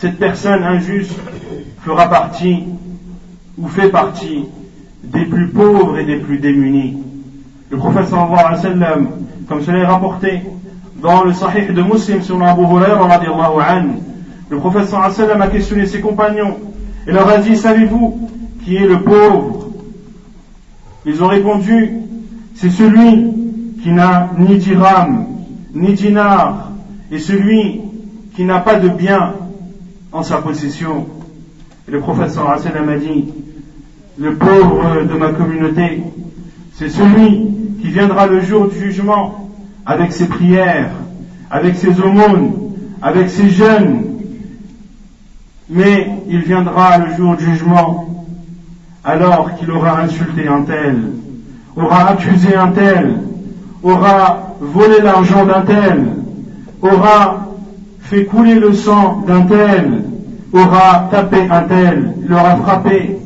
cette 0.00 0.16
personne 0.16 0.62
injuste 0.62 1.18
fera 1.80 2.08
partie 2.08 2.62
ou 3.58 3.66
fait 3.66 3.88
partie 3.88 4.44
des 5.02 5.24
plus 5.24 5.48
pauvres 5.48 5.98
et 5.98 6.04
des 6.04 6.18
plus 6.18 6.38
démunis. 6.38 7.02
Le 7.68 7.78
prophète 7.78 8.06
sallallahu 8.06 8.38
alayhi 8.38 8.54
wa 8.54 8.62
sallam, 8.62 9.08
comme 9.48 9.60
cela 9.62 9.78
est 9.78 9.86
rapporté 9.86 10.42
dans 11.02 11.24
le 11.24 11.32
sahih 11.32 11.72
de 11.72 11.82
Muslim 11.82 12.22
sur 12.22 12.40
Abu 12.40 12.62
Hurairah 12.62 13.82
le 14.48 14.58
prophète 14.58 14.84
sallallahu 14.84 15.10
alayhi 15.10 15.20
wa 15.20 15.26
sallam 15.26 15.42
a 15.42 15.46
questionné 15.48 15.86
ses 15.86 16.00
compagnons 16.00 16.58
et 17.08 17.10
leur 17.10 17.28
a 17.28 17.38
dit, 17.38 17.56
savez-vous 17.56 18.28
qui 18.64 18.76
est 18.76 18.86
le 18.86 19.00
pauvre? 19.00 19.70
Ils 21.06 21.24
ont 21.24 21.28
répondu, 21.28 21.94
c'est 22.54 22.70
celui 22.70 23.32
qui 23.82 23.90
n'a 23.90 24.30
ni 24.38 24.58
dirham, 24.58 25.26
ni 25.74 25.92
dinar, 25.94 26.70
et 27.10 27.18
celui 27.18 27.80
qui 28.36 28.44
n'a 28.44 28.60
pas 28.60 28.78
de 28.78 28.90
bien 28.90 29.32
en 30.18 30.22
sa 30.24 30.38
possession. 30.38 31.06
Le 31.86 32.00
prophète 32.00 32.30
sallallahu 32.30 32.58
alayhi 32.66 32.90
a 32.90 32.98
dit, 32.98 33.24
le 34.18 34.34
pauvre 34.34 35.04
de 35.08 35.14
ma 35.16 35.28
communauté, 35.28 36.02
c'est 36.74 36.88
celui 36.88 37.46
qui 37.80 37.88
viendra 37.88 38.26
le 38.26 38.40
jour 38.40 38.66
du 38.66 38.76
jugement 38.76 39.48
avec 39.86 40.12
ses 40.12 40.26
prières, 40.26 40.90
avec 41.50 41.76
ses 41.76 42.00
aumônes, 42.00 42.52
avec 43.00 43.30
ses 43.30 43.48
jeûnes, 43.48 44.18
mais 45.70 46.10
il 46.28 46.40
viendra 46.40 46.98
le 46.98 47.14
jour 47.14 47.36
du 47.36 47.44
jugement 47.44 48.26
alors 49.04 49.54
qu'il 49.54 49.70
aura 49.70 50.00
insulté 50.00 50.48
un 50.48 50.62
tel, 50.62 51.12
aura 51.76 52.08
accusé 52.10 52.56
un 52.56 52.72
tel, 52.72 53.20
aura 53.84 54.56
volé 54.60 55.00
l'argent 55.00 55.46
d'un 55.46 55.62
tel, 55.62 56.08
aura 56.82 57.47
fait 58.08 58.24
couler 58.24 58.54
le 58.54 58.72
sang 58.72 59.22
d'un 59.26 59.42
tel, 59.42 60.02
aura 60.54 61.08
tapé 61.10 61.42
un 61.50 61.62
tel, 61.62 62.14
l'aura 62.26 62.56
frappé. 62.56 63.18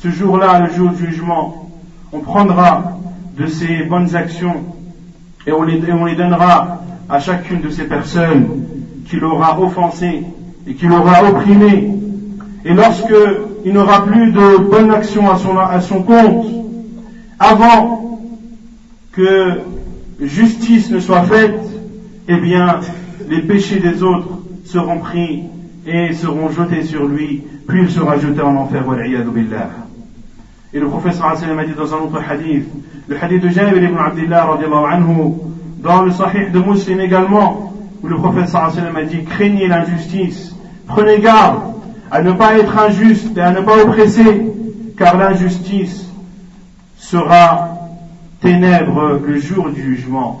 ce 0.00 0.08
jour-là, 0.08 0.66
le 0.66 0.74
jour 0.74 0.90
du 0.90 1.06
jugement, 1.06 1.70
on 2.12 2.18
prendra 2.18 2.98
de 3.38 3.46
ses 3.46 3.84
bonnes 3.84 4.16
actions 4.16 4.64
et 5.46 5.52
on 5.52 5.62
les, 5.62 5.80
on 5.92 6.06
les 6.06 6.16
donnera 6.16 6.80
à 7.08 7.20
chacune 7.20 7.60
de 7.60 7.70
ces 7.70 7.84
personnes 7.84 8.64
qui 9.06 9.16
l'aura 9.16 9.60
offensé 9.60 10.24
et 10.66 10.74
qui 10.74 10.86
l'aura 10.86 11.22
opprimé. 11.28 11.88
Et 12.64 12.74
lorsque 12.74 13.14
il 13.64 13.72
n'aura 13.72 14.06
plus 14.06 14.32
de 14.32 14.70
bonnes 14.70 14.90
actions 14.90 15.30
à 15.30 15.80
son 15.80 16.02
compte, 16.02 16.46
avant 17.38 18.18
que 19.12 19.60
justice 20.20 20.90
ne 20.90 20.98
soit 20.98 21.22
faite, 21.22 21.60
eh 22.26 22.36
bien, 22.38 22.80
les 23.28 23.42
péchés 23.42 23.80
des 23.80 24.02
autres 24.02 24.38
seront 24.64 24.98
pris 24.98 25.44
et 25.86 26.12
seront 26.12 26.50
jetés 26.50 26.84
sur 26.84 27.04
lui, 27.06 27.42
puis 27.66 27.82
il 27.82 27.90
sera 27.90 28.18
jeté 28.18 28.40
en 28.40 28.56
enfer. 28.56 28.82
billah. 28.82 29.70
Et 30.72 30.80
le 30.80 30.88
professeur 30.88 31.26
a 31.26 31.36
dit 31.36 31.72
dans 31.76 31.94
un 31.94 31.98
autre 31.98 32.20
hadith, 32.28 32.66
le 33.06 33.16
hadith 33.22 33.42
de 33.42 33.48
Jabir 33.48 33.82
ibn 33.82 33.96
Abdullah 33.96 34.48
anhu, 34.90 35.34
dans 35.82 36.02
le 36.02 36.10
sahih 36.10 36.50
de 36.50 36.58
Muslim 36.58 37.00
également, 37.00 37.72
où 38.02 38.08
le 38.08 38.16
professeur 38.16 38.72
a 38.74 39.02
dit, 39.02 39.24
craignez 39.24 39.68
l'injustice, 39.68 40.54
prenez 40.86 41.20
garde 41.20 41.74
à 42.10 42.22
ne 42.22 42.32
pas 42.32 42.58
être 42.58 42.76
injuste 42.78 43.36
et 43.36 43.40
à 43.40 43.52
ne 43.52 43.60
pas 43.60 43.82
oppresser, 43.82 44.52
car 44.96 45.16
l'injustice 45.16 46.08
sera 46.96 47.76
ténèbre 48.40 49.20
le 49.24 49.38
jour 49.38 49.70
du 49.70 49.96
jugement. 49.96 50.40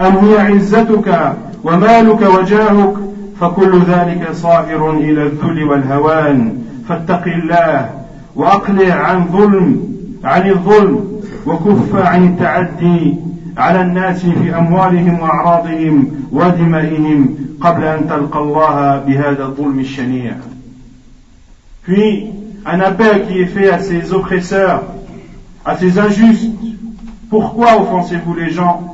أم 0.00 0.16
هي 0.16 0.38
عزتك 0.38 1.34
ومالك 1.64 2.22
وجاهك؟ 2.22 2.94
فكل 3.40 3.82
ذلك 3.82 4.32
صائر 4.32 4.90
إلى 4.90 5.22
الذل 5.22 5.64
والهوان. 5.64 6.58
فاتق 6.88 7.22
الله 7.26 7.90
وأقلع 8.36 8.94
عن 8.94 9.24
ظلم 9.32 9.80
عن 10.24 10.50
الظلم 10.50 11.20
وكف 11.46 11.94
عن 11.96 12.24
التعدي 12.26 13.14
على 13.56 13.82
الناس 13.82 14.26
في 14.26 14.58
أموالهم 14.58 15.20
وأعراضهم 15.20 16.10
ودمائهم 16.32 17.36
قبل 17.60 17.84
أن 17.84 18.08
تلقى 18.08 18.38
الله 18.38 18.98
بهذا 19.06 19.44
الظلم 19.44 19.80
الشنيع. 19.80 20.34
Puis, 21.82 22.26
un 22.66 22.80
appel 22.80 23.26
qui 23.26 23.40
est 23.40 23.46
fait 23.46 23.70
à 23.70 23.78
ces 23.78 24.12
oppresseurs, 24.12 24.82
à 25.64 25.76
ces 25.76 25.98
injustes. 25.98 26.50
Pourquoi 27.30 27.80
offensez-vous 27.80 28.34
les 28.34 28.50
gens 28.50 28.89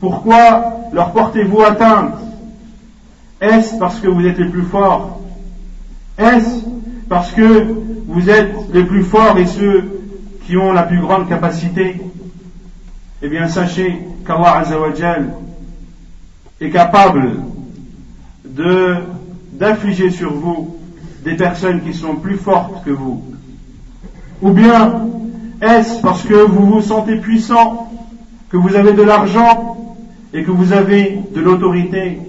Pourquoi 0.00 0.90
leur 0.92 1.12
portez-vous 1.12 1.62
atteinte? 1.62 2.14
Est-ce 3.40 3.76
parce 3.78 4.00
que 4.00 4.08
vous 4.08 4.26
êtes 4.26 4.38
les 4.38 4.48
plus 4.48 4.62
forts? 4.62 5.20
Est-ce 6.18 6.64
parce 7.08 7.32
que 7.32 7.74
vous 8.06 8.30
êtes 8.30 8.54
les 8.72 8.84
plus 8.84 9.02
forts 9.02 9.38
et 9.38 9.46
ceux 9.46 10.00
qui 10.46 10.56
ont 10.56 10.72
la 10.72 10.82
plus 10.84 11.00
grande 11.00 11.28
capacité? 11.28 12.00
Eh 13.22 13.28
bien 13.28 13.48
sachez 13.48 14.06
qu'Allah 14.26 14.58
Azzawajal 14.58 15.32
est 16.60 16.70
capable 16.70 17.36
de 18.44 18.96
d'affliger 19.52 20.10
sur 20.10 20.32
vous 20.32 20.76
des 21.24 21.34
personnes 21.34 21.82
qui 21.82 21.92
sont 21.92 22.14
plus 22.16 22.36
fortes 22.36 22.84
que 22.84 22.90
vous. 22.90 23.24
Ou 24.42 24.50
bien 24.50 25.06
est-ce 25.60 26.00
parce 26.00 26.22
que 26.22 26.34
vous 26.34 26.66
vous 26.66 26.80
sentez 26.80 27.16
puissant, 27.16 27.90
que 28.50 28.56
vous 28.56 28.76
avez 28.76 28.92
de 28.92 29.02
l'argent 29.02 29.76
et 30.33 30.43
que 30.43 30.51
vous 30.51 30.73
avez 30.73 31.19
de 31.33 31.41
l'autorité 31.41 32.19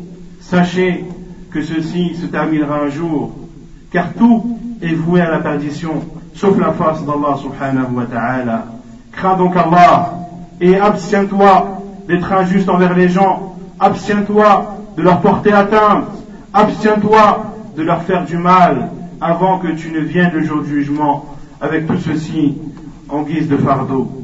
Sachez 0.45 1.05
que 1.51 1.63
ceci 1.63 2.15
se 2.17 2.27
terminera 2.27 2.81
un 2.81 2.91
jour, 2.91 3.33
car 3.91 4.13
tout 4.13 4.59
est 4.83 4.93
voué 4.93 5.23
à 5.23 5.31
la 5.31 5.39
perdition, 5.39 6.03
sauf 6.35 6.59
la 6.59 6.73
face 6.73 7.03
d'Allah 7.05 7.39
subhanahu 7.41 7.95
wa 7.95 8.05
ta'ala. 8.05 8.67
Crains 9.13 9.37
donc 9.37 9.57
Allah 9.57 10.13
et 10.61 10.79
abstiens-toi 10.79 11.81
d'être 12.07 12.31
injuste 12.31 12.69
envers 12.69 12.95
les 12.95 13.09
gens, 13.09 13.57
abstiens-toi 13.81 14.77
de 14.99 15.03
leur 15.03 15.21
porter 15.23 15.53
atteinte, 15.53 16.09
abstiens-toi 16.53 17.55
de 17.75 17.83
leur 17.83 18.03
faire 18.03 18.27
du 18.27 18.37
mal 18.37 18.91
avant 19.23 19.59
que 19.61 19.69
tu 19.69 19.91
ne 19.93 20.01
viennes 20.01 20.33
le 20.35 20.45
jour 20.45 20.63
du 20.63 20.69
jugement 20.69 21.25
avec 21.59 21.87
tout 21.87 21.99
ceci 21.99 22.59
en 23.09 23.23
guise 23.23 23.49
de 23.49 23.57
fardeau. 23.57 24.21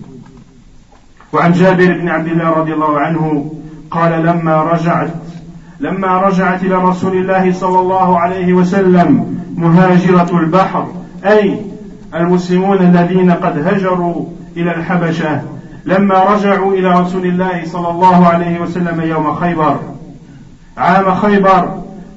وعن 1.33 1.53
جابر 1.53 1.93
بن 1.93 2.09
عبد 2.09 2.27
الله 2.27 2.51
رضي 2.51 2.75
الله 2.75 2.99
عنه 2.99 3.51
قال 3.96 4.26
لما 4.26 4.62
رجعت 4.62 5.10
لما 5.80 6.18
رجعت 6.18 6.64
إلى 6.64 6.76
رسول 6.76 7.18
الله 7.18 7.54
صلى 7.54 7.80
الله 7.80 8.20
عليه 8.20 8.54
وسلم 8.54 9.38
مهاجرة 9.56 10.40
البحر. 10.40 10.88
أي 11.26 11.60
المسلمون 12.16 12.78
الذين 12.78 13.32
قد 13.32 13.68
هجروا 13.68 14.26
إلى 14.58 14.76
الحبشة 14.76 15.42
لما 15.86 16.24
رجعوا 16.24 16.74
إلى 16.74 17.00
رسول 17.00 17.26
الله 17.26 17.66
صلى 17.66 17.90
الله 17.90 18.28
عليه 18.28 18.62
وسلم 18.62 19.02
يوم 19.02 19.36
خيبر. 19.36 19.80
عام 20.78 21.16
خيبر. 21.16 21.70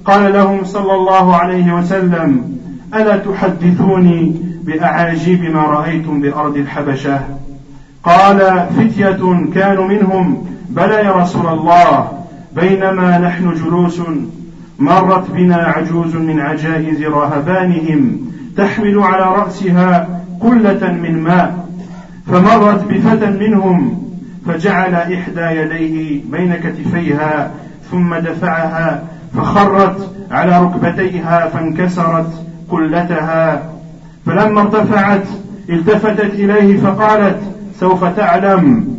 قال 0.04 0.32
لهم 0.32 0.64
صلى 0.64 0.94
الله 0.94 1.36
عليه 1.36 1.74
وسلم 1.74 2.58
ألا 2.94 3.16
تحدثوني 3.16 4.42
بأعاجيب 4.62 5.42
ما 5.42 5.62
رأيتم 5.62 6.20
بأرض 6.20 6.56
الحبشة؟ 6.56 7.20
قال 8.04 8.66
فتية 8.76 9.48
كانوا 9.54 9.88
منهم. 9.88 10.46
بلى 10.68 10.94
يا 10.94 11.12
رسول 11.12 11.46
الله 11.46 12.12
بينما 12.52 13.18
نحن 13.18 13.54
جلوس 13.54 14.00
مرت 14.78 15.30
بنا 15.30 15.56
عجوز 15.56 16.16
من 16.16 16.40
عجائز 16.40 17.02
رهبانهم 17.02 18.20
تحمل 18.56 18.98
على 18.98 19.24
رأسها 19.24 20.08
قلة 20.40 20.92
من 20.92 21.22
ماء 21.22 21.68
فمرت 22.26 22.84
بفتى 22.84 23.30
منهم 23.30 24.02
فجعل 24.46 24.94
إحدى 24.94 25.40
يديه 25.40 26.20
بين 26.30 26.54
كتفيها 26.54 27.50
ثم 27.90 28.14
دفعها 28.14 29.02
فخرت 29.36 30.14
على 30.30 30.62
ركبتيها 30.62 31.48
فانكسرت 31.48 32.44
قلتها 32.68 33.62
فلما 34.26 34.60
ارتفعت 34.60 35.24
التفتت 35.68 36.34
إليه 36.34 36.76
فقالت 36.80 37.38
سوف 37.80 38.04
تعلم 38.04 38.97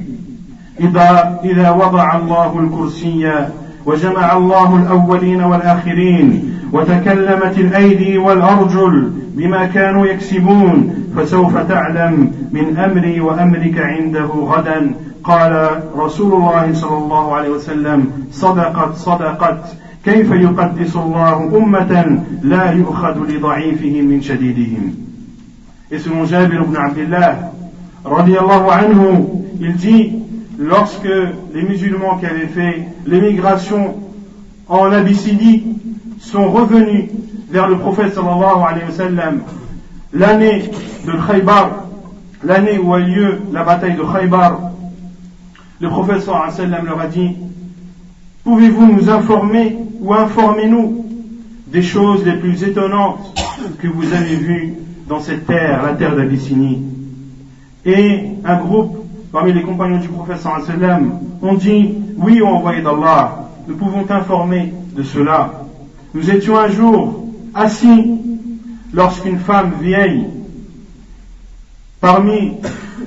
إذا, 0.80 1.40
إذا 1.44 1.72
وضع 1.72 2.18
الله 2.18 2.60
الكرسي 2.60 3.48
وجمع 3.86 4.38
الله 4.38 4.76
الأولين 4.76 5.44
والآخرين 5.44 6.54
وتكلمت 6.74 7.58
الأيدي 7.58 8.18
والأرجل 8.18 9.12
بما 9.34 9.66
كانوا 9.66 10.06
يكسبون 10.06 10.94
فسوف 11.16 11.58
تعلم 11.58 12.32
من 12.52 12.78
أمري 12.78 13.20
وأمرك 13.20 13.78
عنده 13.78 14.26
غدا. 14.26 14.96
قال 15.24 15.70
رسول 15.98 16.34
الله 16.34 16.74
صلى 16.74 16.98
الله 16.98 17.36
عليه 17.36 17.50
وسلم 17.50 18.12
صدقت 18.32 18.96
صدقت. 18.96 19.64
كيف 20.06 20.32
يقدس 20.32 20.96
الله 20.96 21.58
أمة 21.58 22.22
لا 22.44 22.72
يؤخذ 22.72 23.18
لضعيفهم 23.30 24.06
من 24.06 24.22
شديدهم؟ 24.22 25.10
Et 25.92 25.98
selon 25.98 26.24
Jabir 26.26 26.62
ibn 26.62 26.76
Abdullah, 26.78 27.52
radiallahu 28.06 28.70
anhu, 28.70 29.28
il 29.60 29.74
dit, 29.76 30.14
lorsque 30.60 31.10
les 31.54 31.64
musulmans 31.64 32.18
qui 32.18 32.26
avaient 32.26 32.48
fait 32.48 32.84
l'émigration 33.08 33.96
en 34.68 34.92
Abyssinie 34.92 35.64
sont 36.20 36.52
revenus 36.52 37.06
vers 37.50 37.70
le 37.70 37.78
prophète 37.78 38.14
sallallahu 38.14 38.62
alayhi 38.68 38.86
wa 38.86 38.92
sallam 38.92 39.42
l'année 40.14 40.70
de 41.08 41.14
Khaybar, 41.14 41.86
l'année 42.44 42.78
où 42.78 42.94
a 42.94 43.00
lieu 43.00 43.40
la 43.54 43.64
bataille 43.64 43.96
de 43.96 44.04
Khaybar, 44.04 44.72
le 45.80 45.88
prophète 45.88 46.22
sallallahu 46.22 46.52
sallam 46.52 46.86
leur 46.86 47.00
a 47.00 47.08
dit 47.08 47.38
Pouvez-vous 48.44 48.86
nous 48.86 49.10
informer 49.10 49.78
ou 50.02 50.14
informez-nous 50.14 51.06
des 51.68 51.82
choses 51.82 52.26
les 52.26 52.36
plus 52.36 52.64
étonnantes 52.64 53.20
que 53.80 53.88
vous 53.88 54.14
avez 54.14 54.36
vues 54.36 54.74
dans 55.08 55.22
cette 55.22 55.46
terre, 55.46 55.84
la 55.84 55.94
terre 55.94 56.16
d'Abyssinie? 56.16 56.82
Et 57.86 58.24
un 58.44 58.58
groupe 58.58 58.99
parmi 59.32 59.54
les 59.54 59.64
compagnons 59.64 60.00
du 60.00 60.08
prophète 60.08 60.40
sallam 60.40 61.20
ont 61.42 61.54
dit 61.54 61.96
Oui, 62.18 62.42
ô 62.42 62.48
envoyé 62.48 62.82
d'Allah, 62.82 63.50
nous 63.68 63.76
pouvons 63.76 64.04
t'informer 64.04 64.74
de 64.96 65.04
cela. 65.04 65.64
Nous 66.14 66.30
étions 66.30 66.58
un 66.58 66.70
jour 66.70 67.26
assis 67.54 68.20
lorsqu'une 68.94 69.38
femme 69.38 69.74
vieille 69.82 70.26
parmi 72.02 72.54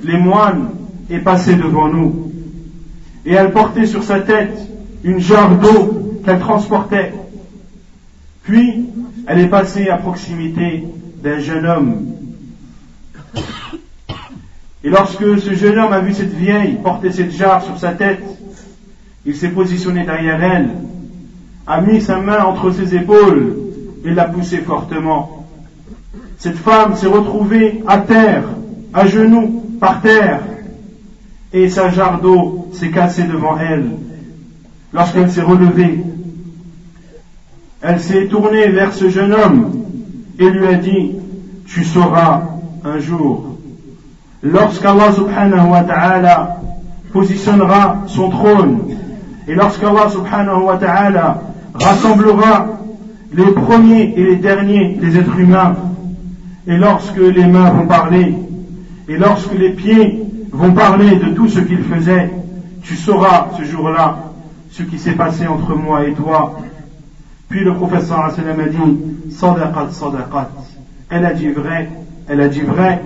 les 0.03 0.17
moines 0.17 0.69
est 1.09 1.19
passée 1.19 1.55
devant 1.55 1.87
nous. 1.87 2.31
Et 3.25 3.33
elle 3.33 3.51
portait 3.51 3.85
sur 3.85 4.03
sa 4.03 4.19
tête 4.19 4.57
une 5.03 5.19
jarre 5.19 5.57
d'eau 5.57 6.21
qu'elle 6.25 6.39
transportait. 6.39 7.13
Puis, 8.43 8.85
elle 9.27 9.39
est 9.39 9.47
passée 9.47 9.89
à 9.89 9.97
proximité 9.97 10.83
d'un 11.23 11.39
jeune 11.39 11.65
homme. 11.65 12.05
Et 14.83 14.89
lorsque 14.89 15.39
ce 15.39 15.53
jeune 15.53 15.79
homme 15.79 15.93
a 15.93 15.99
vu 15.99 16.13
cette 16.13 16.33
vieille 16.33 16.77
porter 16.83 17.11
cette 17.11 17.31
jarre 17.31 17.63
sur 17.63 17.77
sa 17.77 17.91
tête, 17.91 18.23
il 19.25 19.35
s'est 19.35 19.49
positionné 19.49 20.03
derrière 20.03 20.43
elle, 20.43 20.71
a 21.65 21.79
mis 21.79 22.01
sa 22.01 22.17
main 22.19 22.43
entre 22.43 22.71
ses 22.71 22.95
épaules 22.95 23.55
et 24.03 24.11
l'a 24.11 24.25
poussée 24.25 24.57
fortement. 24.57 25.47
Cette 26.37 26.57
femme 26.57 26.95
s'est 26.97 27.07
retrouvée 27.07 27.81
à 27.87 27.99
terre, 27.99 28.43
à 28.93 29.07
genoux, 29.07 29.63
par 29.79 30.01
terre, 30.01 30.41
et 31.53 31.69
sa 31.69 31.89
jarre 31.89 32.19
d'eau 32.19 32.67
s'est 32.73 32.91
cassée 32.91 33.23
devant 33.23 33.57
elle. 33.57 33.91
Lorsqu'elle 34.91 35.31
s'est 35.31 35.41
relevée, 35.41 36.03
elle 37.81 37.99
s'est 38.01 38.27
tournée 38.27 38.67
vers 38.69 38.93
ce 38.93 39.09
jeune 39.09 39.33
homme 39.33 39.85
et 40.39 40.49
lui 40.49 40.67
a 40.67 40.75
dit, 40.75 41.11
tu 41.65 41.83
sauras 41.85 42.43
un 42.83 42.99
jour, 42.99 43.52
lorsqu'Allah 44.43 45.11
subhanahu 45.13 45.69
wa 45.69 45.83
ta'ala 45.83 46.57
positionnera 47.11 48.03
son 48.07 48.29
trône 48.29 48.79
et 49.47 49.55
lorsqu'Allah 49.55 50.09
subhanahu 50.09 50.63
wa 50.63 50.77
ta'ala 50.77 51.41
rassemblera 51.73 52.67
les 53.33 53.51
premiers 53.51 54.13
et 54.15 54.23
les 54.23 54.35
derniers 54.35 54.95
des 54.95 55.17
êtres 55.17 55.39
humains 55.39 55.75
et 56.67 56.77
lorsque 56.77 57.17
les 57.17 57.47
mains 57.47 57.71
vont 57.71 57.87
parler 57.87 58.35
et 59.07 59.17
lorsque 59.17 59.53
les 59.53 59.69
pieds 59.69 60.23
vont 60.51 60.71
parler 60.71 61.15
de 61.15 61.29
tout 61.33 61.47
ce 61.47 61.59
qu'ils 61.59 61.83
faisaient, 61.83 62.31
tu 62.83 62.95
sauras 62.95 63.49
ce 63.57 63.63
jour-là 63.63 64.17
ce 64.71 64.83
qui 64.83 64.99
s'est 64.99 65.13
passé 65.13 65.47
entre 65.47 65.75
moi 65.75 66.05
et 66.05 66.13
toi 66.13 66.57
puis 67.53 67.63
le 67.63 67.75
professeur 67.75 68.25
a 68.25 68.31
dit 68.31 69.29
Sadaqat, 69.29 69.91
sadaqat. 69.91 70.49
Elle 71.11 71.23
a 71.23 71.33
dit 71.33 71.49
vrai, 71.49 71.87
elle 72.27 72.41
a 72.41 72.47
dit 72.47 72.61
vrai. 72.61 72.99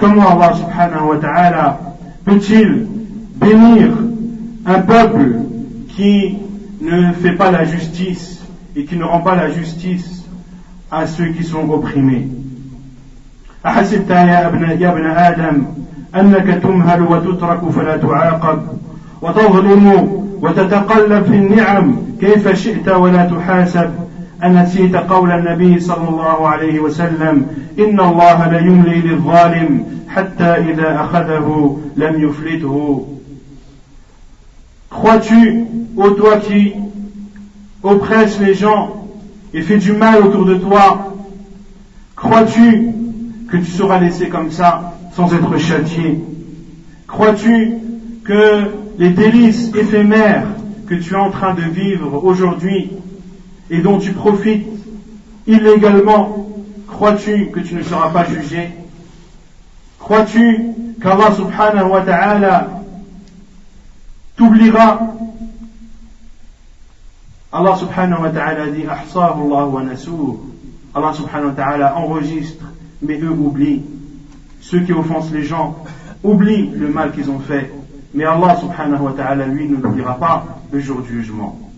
Comment 0.00 0.30
Allah 0.32 0.56
subhanahu 0.56 1.08
wa 1.08 1.16
ta'ala 1.18 1.80
peut-il 2.24 2.86
bénir 3.36 3.92
un 4.64 4.80
peuple 4.80 5.32
qui 5.88 6.38
ne 6.80 7.12
fait 7.12 7.32
pas 7.32 7.50
la 7.50 7.64
justice 7.64 8.40
et 8.74 8.86
qui 8.86 8.96
ne 8.96 9.04
rend 9.04 9.20
pas 9.20 9.36
la 9.36 9.50
justice 9.50 10.24
à 10.90 11.06
ceux 11.06 11.28
qui 11.28 11.44
sont 11.44 11.68
opprimés 11.68 12.28
أحسبت 13.66 14.10
يا 14.10 14.48
ابن 14.48 14.62
يا 14.80 14.90
ابن 14.90 15.06
آدم 15.06 15.62
أنك 16.16 16.62
تمهل 16.62 17.02
وتترك 17.02 17.70
فلا 17.70 17.96
تعاقب 17.96 18.62
وتظلم 19.22 19.86
وتتقلب 20.42 21.24
في 21.24 21.34
النعم 21.34 21.96
كيف 22.20 22.48
شئت 22.48 22.88
ولا 22.88 23.26
تحاسب 23.26 23.90
أنسيت 24.43 24.95
قول 24.95 25.31
النبي 25.31 25.79
صلى 25.79 26.09
الله 26.09 26.47
عليه 26.47 26.79
وسلم 26.79 27.47
إن 27.79 27.99
الله 27.99 28.47
ليملي 28.47 29.01
للظالم 29.01 29.85
حتى 30.09 30.43
إذا 30.43 31.01
أخذه 31.01 31.79
لم 31.95 32.21
يفلته 32.21 33.07
Crois-tu, 34.89 35.65
ô 35.97 36.11
toi 36.11 36.37
qui 36.37 36.73
oppresse 37.83 38.39
les 38.39 38.53
gens 38.53 39.07
et 39.53 39.61
fait 39.61 39.77
du 39.77 39.91
mal 39.91 40.25
autour 40.25 40.45
de 40.45 40.55
toi, 40.55 41.13
crois-tu 42.15 42.91
que 43.49 43.57
tu 43.57 43.65
seras 43.65 43.99
laissé 43.99 44.29
comme 44.29 44.51
ça 44.51 44.93
sans 45.13 45.33
être 45.33 45.57
châtié 45.57 46.23
Crois-tu 47.07 47.73
que 48.23 48.71
les 48.97 49.09
délices 49.09 49.71
éphémères 49.75 50.47
que 50.87 50.95
tu 50.95 51.13
es 51.13 51.17
en 51.17 51.29
train 51.29 51.53
de 51.53 51.61
vivre 51.61 52.23
aujourd'hui 52.23 52.89
et 53.70 53.80
dont 53.80 53.98
tu 53.98 54.12
profites 54.12 54.66
illégalement, 55.46 56.48
crois-tu 56.86 57.50
que 57.50 57.60
tu 57.60 57.74
ne 57.74 57.82
seras 57.82 58.10
pas 58.10 58.24
jugé? 58.24 58.70
Crois-tu 59.98 60.60
qu'Allah 61.00 61.32
subhanahu 61.32 61.90
wa 61.90 62.02
ta'ala 62.02 62.68
t'oubliera? 64.36 65.14
Allah 67.52 67.76
subhanahu 67.76 68.22
wa 68.22 68.30
ta'ala 68.30 68.66
dit 68.70 68.84
wa 68.86 68.96
Allah 70.92 71.12
subhanahu 71.14 71.48
wa 71.48 71.54
ta'ala 71.54 71.96
enregistre, 71.96 72.64
mais 73.02 73.20
eux 73.20 73.30
oublient. 73.30 73.82
Ceux 74.60 74.80
qui 74.80 74.92
offensent 74.92 75.30
les 75.32 75.44
gens 75.44 75.76
oublient 76.24 76.70
le 76.74 76.88
mal 76.88 77.12
qu'ils 77.12 77.30
ont 77.30 77.38
fait. 77.38 77.72
Mais 78.12 78.24
Allah 78.24 78.56
subhanahu 78.56 79.02
wa 79.02 79.12
ta'ala, 79.12 79.46
lui, 79.46 79.68
ne 79.68 79.76
l'oubliera 79.76 80.14
pas 80.18 80.58
le 80.72 80.80
jour 80.80 81.00
du 81.02 81.22
jugement. 81.22 81.69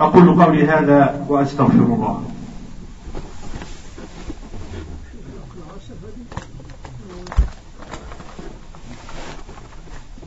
أقول 0.00 0.42
قولي 0.42 0.64
هذا 0.64 1.24
وأستغفر 1.28 1.74
الله. 1.74 2.22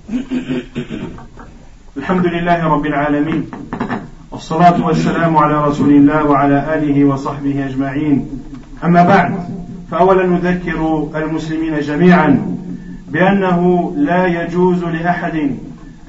الحمد 1.98 2.26
لله 2.26 2.68
رب 2.68 2.86
العالمين 2.86 3.52
والصلاة 4.32 4.86
والسلام 4.86 5.38
على 5.38 5.66
رسول 5.68 5.90
الله 5.90 6.26
وعلى 6.26 6.74
آله 6.74 7.06
وصحبه 7.06 7.66
أجمعين. 7.66 8.30
أما 8.84 9.04
بعد 9.04 9.36
فأولا 9.92 10.28
نذكر 10.28 11.10
المسلمين 11.16 11.80
جميعا 11.80 12.58
بأنه 13.08 13.94
لا 13.98 14.26
يجوز 14.26 14.84
لأحد 14.84 15.56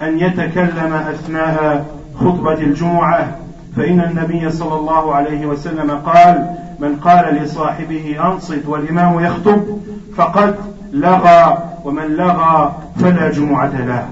أن 0.02 0.18
يتكلم 0.18 0.92
أثناء 0.92 1.86
خطبة 2.20 2.54
الجمعة 2.54 3.40
فإن 3.76 4.00
النبي 4.00 4.50
صلى 4.50 4.74
الله 4.74 5.14
عليه 5.14 5.46
وسلم 5.46 5.90
قال 5.90 6.50
من 6.80 6.96
قال 6.96 7.34
لصاحبه 7.34 8.16
أنصت 8.24 8.66
والإمام 8.66 9.24
يخطب 9.24 9.62
فقد 10.16 10.54
لغى 10.92 11.58
ومن 11.84 12.16
لغى 12.16 12.72
فلا 13.00 13.30
جمعة 13.30 13.86
له. 13.86 14.08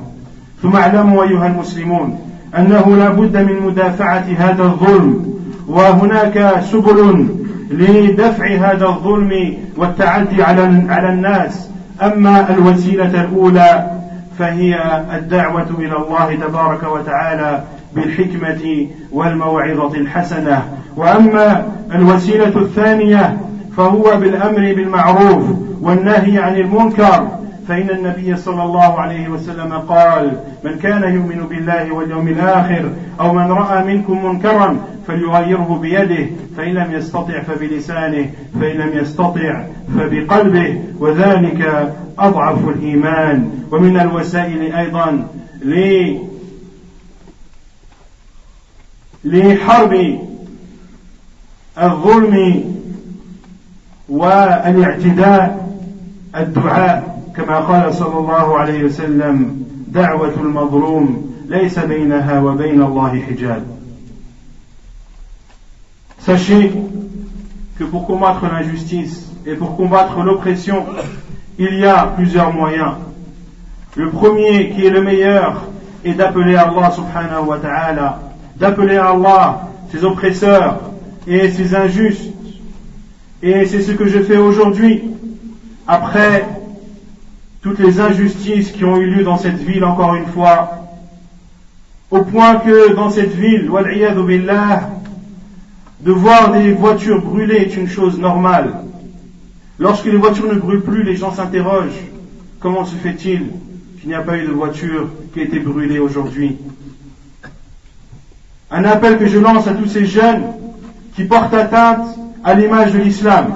ثم 0.62 0.76
اعلموا 0.76 1.22
أيها 1.22 1.46
المسلمون 1.46 2.20
أنه 2.58 2.96
لا 2.96 3.08
بد 3.08 3.36
من 3.36 3.62
مدافعة 3.62 4.24
هذا 4.38 4.62
الظلم 4.62 5.34
وهناك 5.68 6.60
سبل 6.60 7.28
لدفع 7.70 8.46
هذا 8.46 8.86
الظلم 8.86 9.56
والتعدي 9.76 10.42
على 10.42 10.82
على 10.88 11.08
الناس. 11.08 11.70
أما 12.02 12.50
الوسيلة 12.50 13.24
الأولى 13.24 13.90
فهي 14.38 15.02
الدعوة 15.14 15.66
إلى 15.78 15.96
الله 15.96 16.34
تبارك 16.34 16.82
وتعالى 16.82 17.64
بالحكمة 18.00 18.86
والموعظة 19.12 19.94
الحسنة. 19.94 20.62
وأما 20.96 21.66
الوسيلة 21.94 22.56
الثانية 22.56 23.38
فهو 23.76 24.16
بالأمر 24.20 24.74
بالمعروف 24.74 25.44
والنهي 25.82 26.38
عن 26.38 26.56
المنكر 26.56 27.28
فإن 27.68 27.90
النبي 27.90 28.36
صلى 28.36 28.62
الله 28.62 29.00
عليه 29.00 29.28
وسلم 29.28 29.72
قال 29.72 30.32
من 30.64 30.78
كان 30.78 31.14
يؤمن 31.14 31.46
بالله 31.48 31.92
واليوم 31.92 32.28
الآخر 32.28 32.90
أو 33.20 33.32
من 33.32 33.52
رأى 33.52 33.84
منكم 33.84 34.24
منكرا 34.24 34.76
فليغيره 35.06 35.78
بيده 35.82 36.26
فإن 36.56 36.74
لم 36.74 36.92
يستطع 36.92 37.42
فبلسانه 37.42 38.26
فإن 38.60 38.76
لم 38.76 38.98
يستطع 38.98 39.64
فبقلبه 39.98 40.78
وذلك 41.00 41.92
أضعف 42.18 42.68
الإيمان. 42.68 43.50
ومن 43.72 44.00
الوسائل 44.00 44.74
أيضا 44.74 45.24
لحرب 49.27 50.19
الظلم 51.77 52.63
والاعتداء 54.09 55.77
الدعاء 56.35 57.23
كما 57.35 57.59
قال 57.59 57.93
صلى 57.95 58.19
الله 58.19 58.57
عليه 58.57 58.83
وسلم 58.83 59.65
دعوة 59.87 60.33
المظلوم 60.41 61.33
ليس 61.47 61.79
بينها 61.79 62.39
وبين 62.39 62.81
الله 62.81 63.21
حجاب 63.21 63.63
Sachez 66.25 66.71
que 67.77 67.83
pour 67.83 68.07
combattre 68.07 68.45
l'injustice 68.45 69.29
et 69.45 69.55
pour 69.55 69.75
combattre 69.75 70.23
l'oppression, 70.23 70.85
il 71.59 71.79
y 71.79 71.85
a 71.85 72.05
plusieurs 72.15 72.53
moyens. 72.53 72.93
Le 73.97 74.09
premier 74.09 74.69
qui 74.69 74.85
est 74.85 74.89
le 74.89 75.01
meilleur 75.01 75.63
est 76.05 76.13
d'appeler 76.13 76.55
Allah 76.55 76.91
subhanahu 76.91 77.45
wa 77.45 77.57
ta'ala, 77.57 78.19
d'appeler 78.58 78.96
Allah 78.96 79.68
ses 79.90 80.04
oppresseurs 80.04 80.80
et 81.26 81.50
ses 81.50 81.74
injustes. 81.74 82.32
Et 83.42 83.66
c'est 83.66 83.82
ce 83.82 83.92
que 83.92 84.06
je 84.06 84.18
fais 84.20 84.36
aujourd'hui, 84.36 85.02
après 85.86 86.44
toutes 87.62 87.78
les 87.78 88.00
injustices 88.00 88.72
qui 88.72 88.84
ont 88.84 88.96
eu 88.96 89.06
lieu 89.06 89.24
dans 89.24 89.36
cette 89.36 89.58
ville 89.58 89.84
encore 89.84 90.14
une 90.14 90.26
fois, 90.26 90.78
au 92.10 92.22
point 92.22 92.56
que 92.56 92.94
dans 92.94 93.10
cette 93.10 93.34
ville, 93.34 93.70
billah, 94.26 94.90
de 96.00 96.12
voir 96.12 96.52
des 96.52 96.72
voitures 96.72 97.22
brûlées 97.22 97.56
est 97.56 97.76
une 97.76 97.88
chose 97.88 98.18
normale. 98.18 98.74
Lorsque 99.78 100.06
les 100.06 100.16
voitures 100.16 100.52
ne 100.52 100.58
brûlent 100.58 100.82
plus, 100.82 101.02
les 101.02 101.16
gens 101.16 101.32
s'interrogent. 101.32 102.04
Comment 102.60 102.84
se 102.84 102.96
fait-il 102.96 103.50
qu'il 104.00 104.08
n'y 104.08 104.14
a 104.14 104.22
pas 104.22 104.36
eu 104.38 104.46
de 104.46 104.52
voiture 104.52 105.08
qui 105.32 105.40
a 105.40 105.42
été 105.44 105.60
brûlée 105.60 105.98
aujourd'hui? 105.98 106.56
Un 108.70 108.84
appel 108.84 109.18
que 109.18 109.26
je 109.26 109.38
lance 109.38 109.66
à 109.66 109.72
tous 109.72 109.86
ces 109.86 110.04
jeunes 110.04 110.42
qui 111.16 111.24
portent 111.24 111.54
atteinte 111.54 112.06
à 112.44 112.54
l'image 112.54 112.92
de 112.92 112.98
l'islam, 112.98 113.54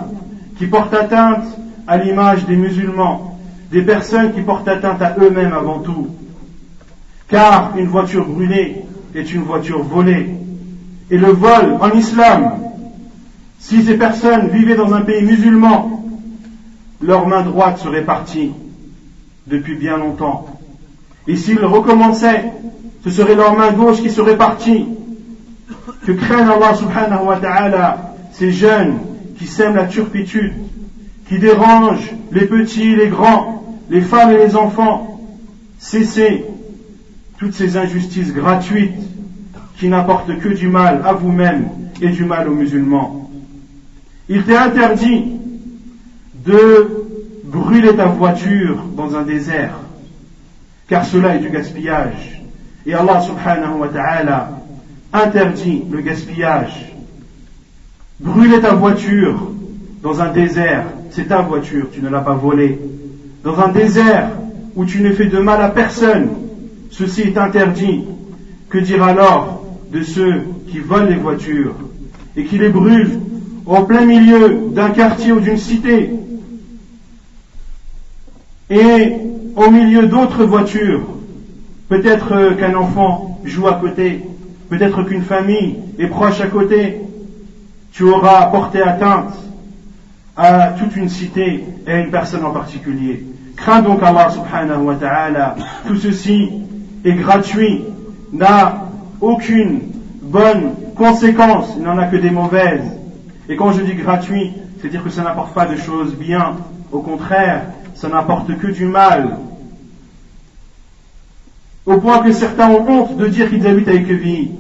qui 0.59 0.67
portent 0.67 0.95
atteinte 0.95 1.45
à 1.87 1.99
l'image 1.99 2.47
des 2.47 2.57
musulmans, 2.57 3.39
des 3.71 3.83
personnes 3.83 4.33
qui 4.33 4.41
portent 4.41 4.69
atteinte 4.69 5.03
à 5.03 5.17
eux-mêmes 5.21 5.53
avant 5.53 5.81
tout. 5.81 6.09
Car 7.29 7.77
une 7.77 7.89
voiture 7.89 8.27
brûlée 8.27 8.83
est 9.15 9.33
une 9.33 9.43
voiture 9.43 9.83
volée. 9.83 10.31
Et 11.11 11.19
le 11.19 11.29
vol 11.29 11.77
en 11.81 11.91
islam, 11.91 12.55
si 13.59 13.83
ces 13.83 13.99
personnes 13.99 14.49
vivaient 14.49 14.77
dans 14.77 14.95
un 14.95 15.03
pays 15.03 15.23
musulman, 15.23 16.05
leur 17.03 17.27
main 17.27 17.43
droite 17.43 17.79
serait 17.79 18.05
partie 18.05 18.53
depuis 19.47 19.77
bien 19.77 19.99
longtemps. 19.99 20.47
Et 21.27 21.37
s'ils 21.37 21.65
recommençaient, 21.65 22.53
ce 23.05 23.11
serait 23.11 23.35
leur 23.35 23.57
main 23.57 23.73
gauche 23.73 24.01
qui 24.01 24.11
serait 24.11 24.37
partie. 24.37 24.87
Que 26.07 26.13
craignent 26.13 26.49
Allah 26.49 26.75
subhanahu 26.75 27.27
wa 27.27 27.37
ta'ala 27.37 28.15
ces 28.33 28.51
jeunes 28.51 28.99
qui 29.39 29.47
sèment 29.47 29.77
la 29.77 29.87
turpitude, 29.87 30.53
qui 31.29 31.39
dérangent 31.39 32.11
les 32.33 32.47
petits, 32.47 32.97
les 32.97 33.09
grands, 33.09 33.79
les 33.89 34.01
femmes 34.01 34.31
et 34.31 34.39
les 34.39 34.57
enfants. 34.57 35.21
Cessez 35.79 36.45
toutes 37.39 37.55
ces 37.55 37.77
injustices 37.77 38.33
gratuites 38.33 38.95
qui 39.79 39.89
n'apportent 39.89 40.39
que 40.39 40.49
du 40.49 40.69
mal 40.69 41.03
à 41.05 41.13
vous-même 41.13 41.69
et 42.01 42.09
du 42.09 42.25
mal 42.25 42.49
aux 42.49 42.55
musulmans. 42.55 43.31
Il 44.29 44.45
t'est 44.45 44.57
interdit 44.57 45.33
de 46.47 46.89
brûler 47.45 47.95
ta 47.95 48.07
voiture 48.07 48.85
dans 48.97 49.15
un 49.17 49.23
désert, 49.23 49.75
car 50.89 51.05
cela 51.05 51.37
est 51.37 51.41
du 51.41 51.51
gaspillage. 51.51 52.43
Et 52.87 52.95
Allah 52.95 53.21
subhanahu 53.21 53.79
wa 53.81 53.89
ta'ala 53.89 54.62
interdit 55.13 55.83
le 55.91 56.01
gaspillage. 56.01 56.93
Brûler 58.21 58.61
ta 58.61 58.75
voiture 58.75 59.51
dans 60.03 60.21
un 60.21 60.33
désert, 60.33 60.87
c'est 61.11 61.29
ta 61.29 61.43
voiture, 61.43 61.89
tu 61.93 62.01
ne 62.03 62.09
l'as 62.09 62.21
pas 62.21 62.35
volée. 62.35 62.79
Dans 63.45 63.59
un 63.61 63.69
désert 63.69 64.31
où 64.75 64.85
tu 64.85 65.03
ne 65.03 65.13
fais 65.13 65.27
de 65.27 65.39
mal 65.39 65.61
à 65.61 65.69
personne, 65.69 66.31
ceci 66.91 67.23
est 67.23 67.39
interdit. 67.39 68.05
Que 68.69 68.79
dire 68.79 69.03
alors 69.03 69.67
de 69.93 70.03
ceux 70.03 70.45
qui 70.69 70.79
volent 70.79 71.07
les 71.07 71.17
voitures 71.17 71.75
et 72.37 72.45
qui 72.45 72.57
les 72.57 72.71
brûlent 72.71 73.21
au 73.67 73.83
plein 73.83 74.07
milieu 74.07 74.69
d'un 74.73 74.91
quartier 74.91 75.33
ou 75.33 75.41
d'une 75.41 75.59
cité 75.59 76.11
et 78.71 79.13
au 79.55 79.71
milieu 79.71 80.07
d'autres 80.07 80.45
voitures, 80.45 81.03
peut-être 81.91 82.57
qu'un 82.57 82.75
enfant 82.75 83.39
joue 83.45 83.69
à 83.69 83.75
côté, 83.75 84.23
peut-être 84.73 85.03
qu'une 85.03 85.23
famille 85.23 85.77
est 85.99 86.07
proche 86.07 86.41
à 86.41 86.47
côté, 86.47 87.03
tu 87.93 88.05
auras 88.05 88.47
porté 88.47 88.81
atteinte 88.81 89.35
à 90.35 90.69
toute 90.69 90.97
une 90.97 91.11
cité 91.11 91.63
et 91.87 91.93
à 91.93 91.99
une 91.99 92.11
personne 92.11 92.43
en 92.43 92.53
particulier. 92.53 93.23
Crains 93.55 93.83
donc 93.83 94.03
Allah 94.03 94.31
subhanahu 94.31 94.85
wa 94.85 94.95
ta'ala. 94.95 95.57
Tout 95.87 95.97
ceci 95.97 96.49
est 97.05 97.13
gratuit, 97.13 97.85
n'a 98.33 98.89
aucune 99.21 99.83
bonne 100.23 100.73
conséquence, 100.97 101.75
il 101.77 101.83
n'en 101.83 101.99
a 101.99 102.07
que 102.07 102.17
des 102.17 102.31
mauvaises. 102.31 102.99
Et 103.51 103.57
quand 103.57 103.73
je 103.73 103.83
dis 103.83 103.95
gratuit, 103.95 104.55
c'est 104.81 104.89
dire 104.89 105.05
que 105.05 105.11
ça 105.11 105.23
n'apporte 105.23 105.53
pas 105.53 105.67
de 105.67 105.77
choses 105.77 106.15
bien. 106.15 106.57
Au 106.93 107.01
contraire, 107.01 107.65
ça 107.95 108.09
n'apporte 108.09 108.57
que 108.57 108.69
du 108.69 108.87
mal. 108.87 109.37
Au 111.85 111.99
point 111.99 112.21
que 112.21 112.33
certains 112.33 112.71
ont 112.71 112.89
honte 112.89 113.17
de 113.17 113.27
dire 113.27 113.51
qu'ils 113.51 113.67
habitent 113.67 113.89
avec 113.89 114.07
vie. 114.07 114.51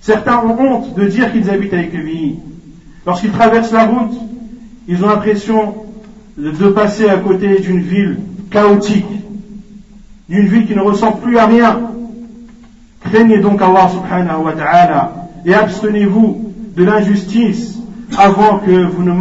Certains 0.00 0.38
ont 0.38 0.58
honte 0.58 0.94
de 0.94 1.06
dire 1.06 1.30
qu'ils 1.32 1.50
habitent 1.50 1.74
avec 1.74 1.94
vie. 1.94 2.36
Lorsqu'ils 3.06 3.32
traversent 3.32 3.72
la 3.72 3.86
route, 3.86 4.14
ils 4.88 5.04
ont 5.04 5.08
l'impression 5.08 5.74
de 6.38 6.68
passer 6.68 7.08
à 7.08 7.18
côté 7.18 7.60
d'une 7.60 7.80
ville 7.80 8.18
chaotique, 8.50 9.06
d'une 10.28 10.46
ville 10.46 10.66
qui 10.66 10.74
ne 10.74 10.80
ressemble 10.80 11.20
plus 11.20 11.38
à 11.38 11.46
rien. 11.46 11.80
Craignez 13.00 13.38
donc 13.38 13.60
Allah 13.60 13.88
subhanahu 13.90 14.44
wa 14.44 14.52
ta'ala 14.52 15.28
et 15.44 15.52
abstenez-vous 15.52 16.52
de 16.76 16.84
l'injustice 16.84 17.78
avant 18.16 18.58
que 18.58 18.70
vous 18.70 19.02
ne 19.02 19.12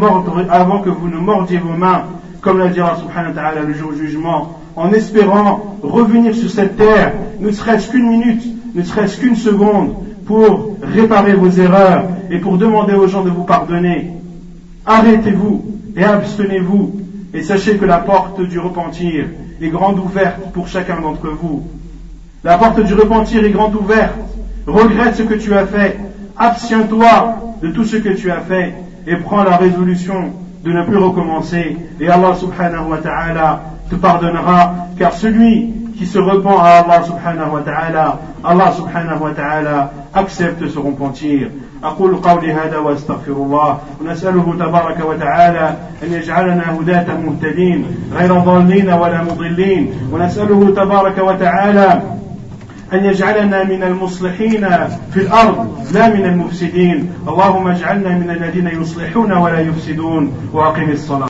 mordiez, 1.17 1.57
vos 1.57 1.73
mains 1.73 2.05
comme 2.41 2.57
l'a 2.57 2.69
dit 2.69 2.79
Allah 2.79 2.97
subhanahu 2.99 3.33
ta'ala 3.33 3.61
le 3.61 3.73
jour 3.73 3.91
du 3.91 4.07
jugement, 4.07 4.60
en 4.75 4.91
espérant 4.91 5.77
revenir 5.81 6.35
sur 6.35 6.49
cette 6.49 6.77
terre, 6.77 7.13
ne 7.39 7.51
serait-ce 7.51 7.89
qu'une 7.89 8.07
minute, 8.07 8.43
ne 8.75 8.83
serait-ce 8.83 9.19
qu'une 9.19 9.35
seconde, 9.35 9.95
pour 10.25 10.77
réparer 10.81 11.33
vos 11.33 11.49
erreurs 11.49 12.05
et 12.29 12.37
pour 12.37 12.57
demander 12.57 12.93
aux 12.93 13.07
gens 13.07 13.23
de 13.23 13.29
vous 13.29 13.43
pardonner. 13.43 14.11
Arrêtez-vous 14.85 15.65
et 15.95 16.03
abstenez-vous 16.03 17.01
et 17.33 17.43
sachez 17.43 17.77
que 17.77 17.85
la 17.85 17.97
porte 17.97 18.41
du 18.41 18.59
repentir 18.59 19.25
est 19.61 19.69
grande 19.69 19.99
ouverte 19.99 20.51
pour 20.53 20.67
chacun 20.67 20.99
d'entre 21.01 21.29
vous. 21.29 21.63
La 22.43 22.57
porte 22.57 22.79
du 22.83 22.93
repentir 22.93 23.43
est 23.43 23.51
grande 23.51 23.75
ouverte. 23.75 24.15
Regrette 24.65 25.15
ce 25.15 25.23
que 25.23 25.35
tu 25.35 25.53
as 25.53 25.65
fait. 25.65 25.99
Abstiens-toi 26.37 27.57
de 27.61 27.69
tout 27.69 27.83
ce 27.83 27.97
que 27.97 28.09
tu 28.09 28.31
as 28.31 28.41
fait 28.41 28.73
et 29.05 29.15
prends 29.17 29.43
la 29.43 29.57
résolution 29.57 30.31
de 30.63 30.71
ne 30.71 30.83
plus 30.83 30.97
recommencer. 30.97 31.77
Et 31.99 32.07
Allah 32.07 32.35
subhanahu 32.35 32.89
wa 32.89 32.97
ta'ala 32.97 33.63
te 33.91 33.95
pardonnera, 33.97 34.87
car 34.97 35.11
celui 35.11 35.73
qui 35.97 36.05
se 36.05 36.17
repent 36.17 36.57
à 36.57 36.79
Allah 36.79 37.03
subhanahu 37.03 37.51
wa 37.55 37.61
ta'ala, 37.61 38.19
Allah 38.41 38.71
subhanahu 38.71 39.21
wa 39.21 39.31
ta'ala 39.31 39.91
accepte 40.13 40.67
ce 40.67 40.79
repentir. 40.79 41.51
أقول 41.83 42.15
قولي 42.15 42.53
هذا 42.53 42.77
وأستغفر 42.77 43.31
الله 43.31 43.77
ونسأله 44.01 44.53
تبارك 44.59 45.05
وتعالى 45.05 45.75
أن 46.03 46.13
يجعلنا 46.13 46.63
هداة 46.79 47.17
مهتدين 47.17 47.85
غير 48.13 48.33
ضالين 48.33 48.89
ولا 48.89 49.23
مضلين. 49.23 49.93
ونسأله 50.13 50.73
تبارك 50.75 51.17
وتعالى 51.17 52.01
أن 52.93 53.05
يجعلنا 53.05 53.63
من 53.63 53.83
المصلحين 53.83 54.69
في 55.13 55.17
الأرض 55.17 55.85
لا 55.93 56.09
من 56.09 56.25
المفسدين. 56.25 57.09
اللهم 57.27 57.67
اجعلنا 57.67 58.09
من 58.09 58.29
الذين 58.29 58.67
يصلحون 58.81 59.31
ولا 59.31 59.59
يفسدون. 59.59 60.31
وأقم 60.53 60.89
الصلاة. 60.89 61.29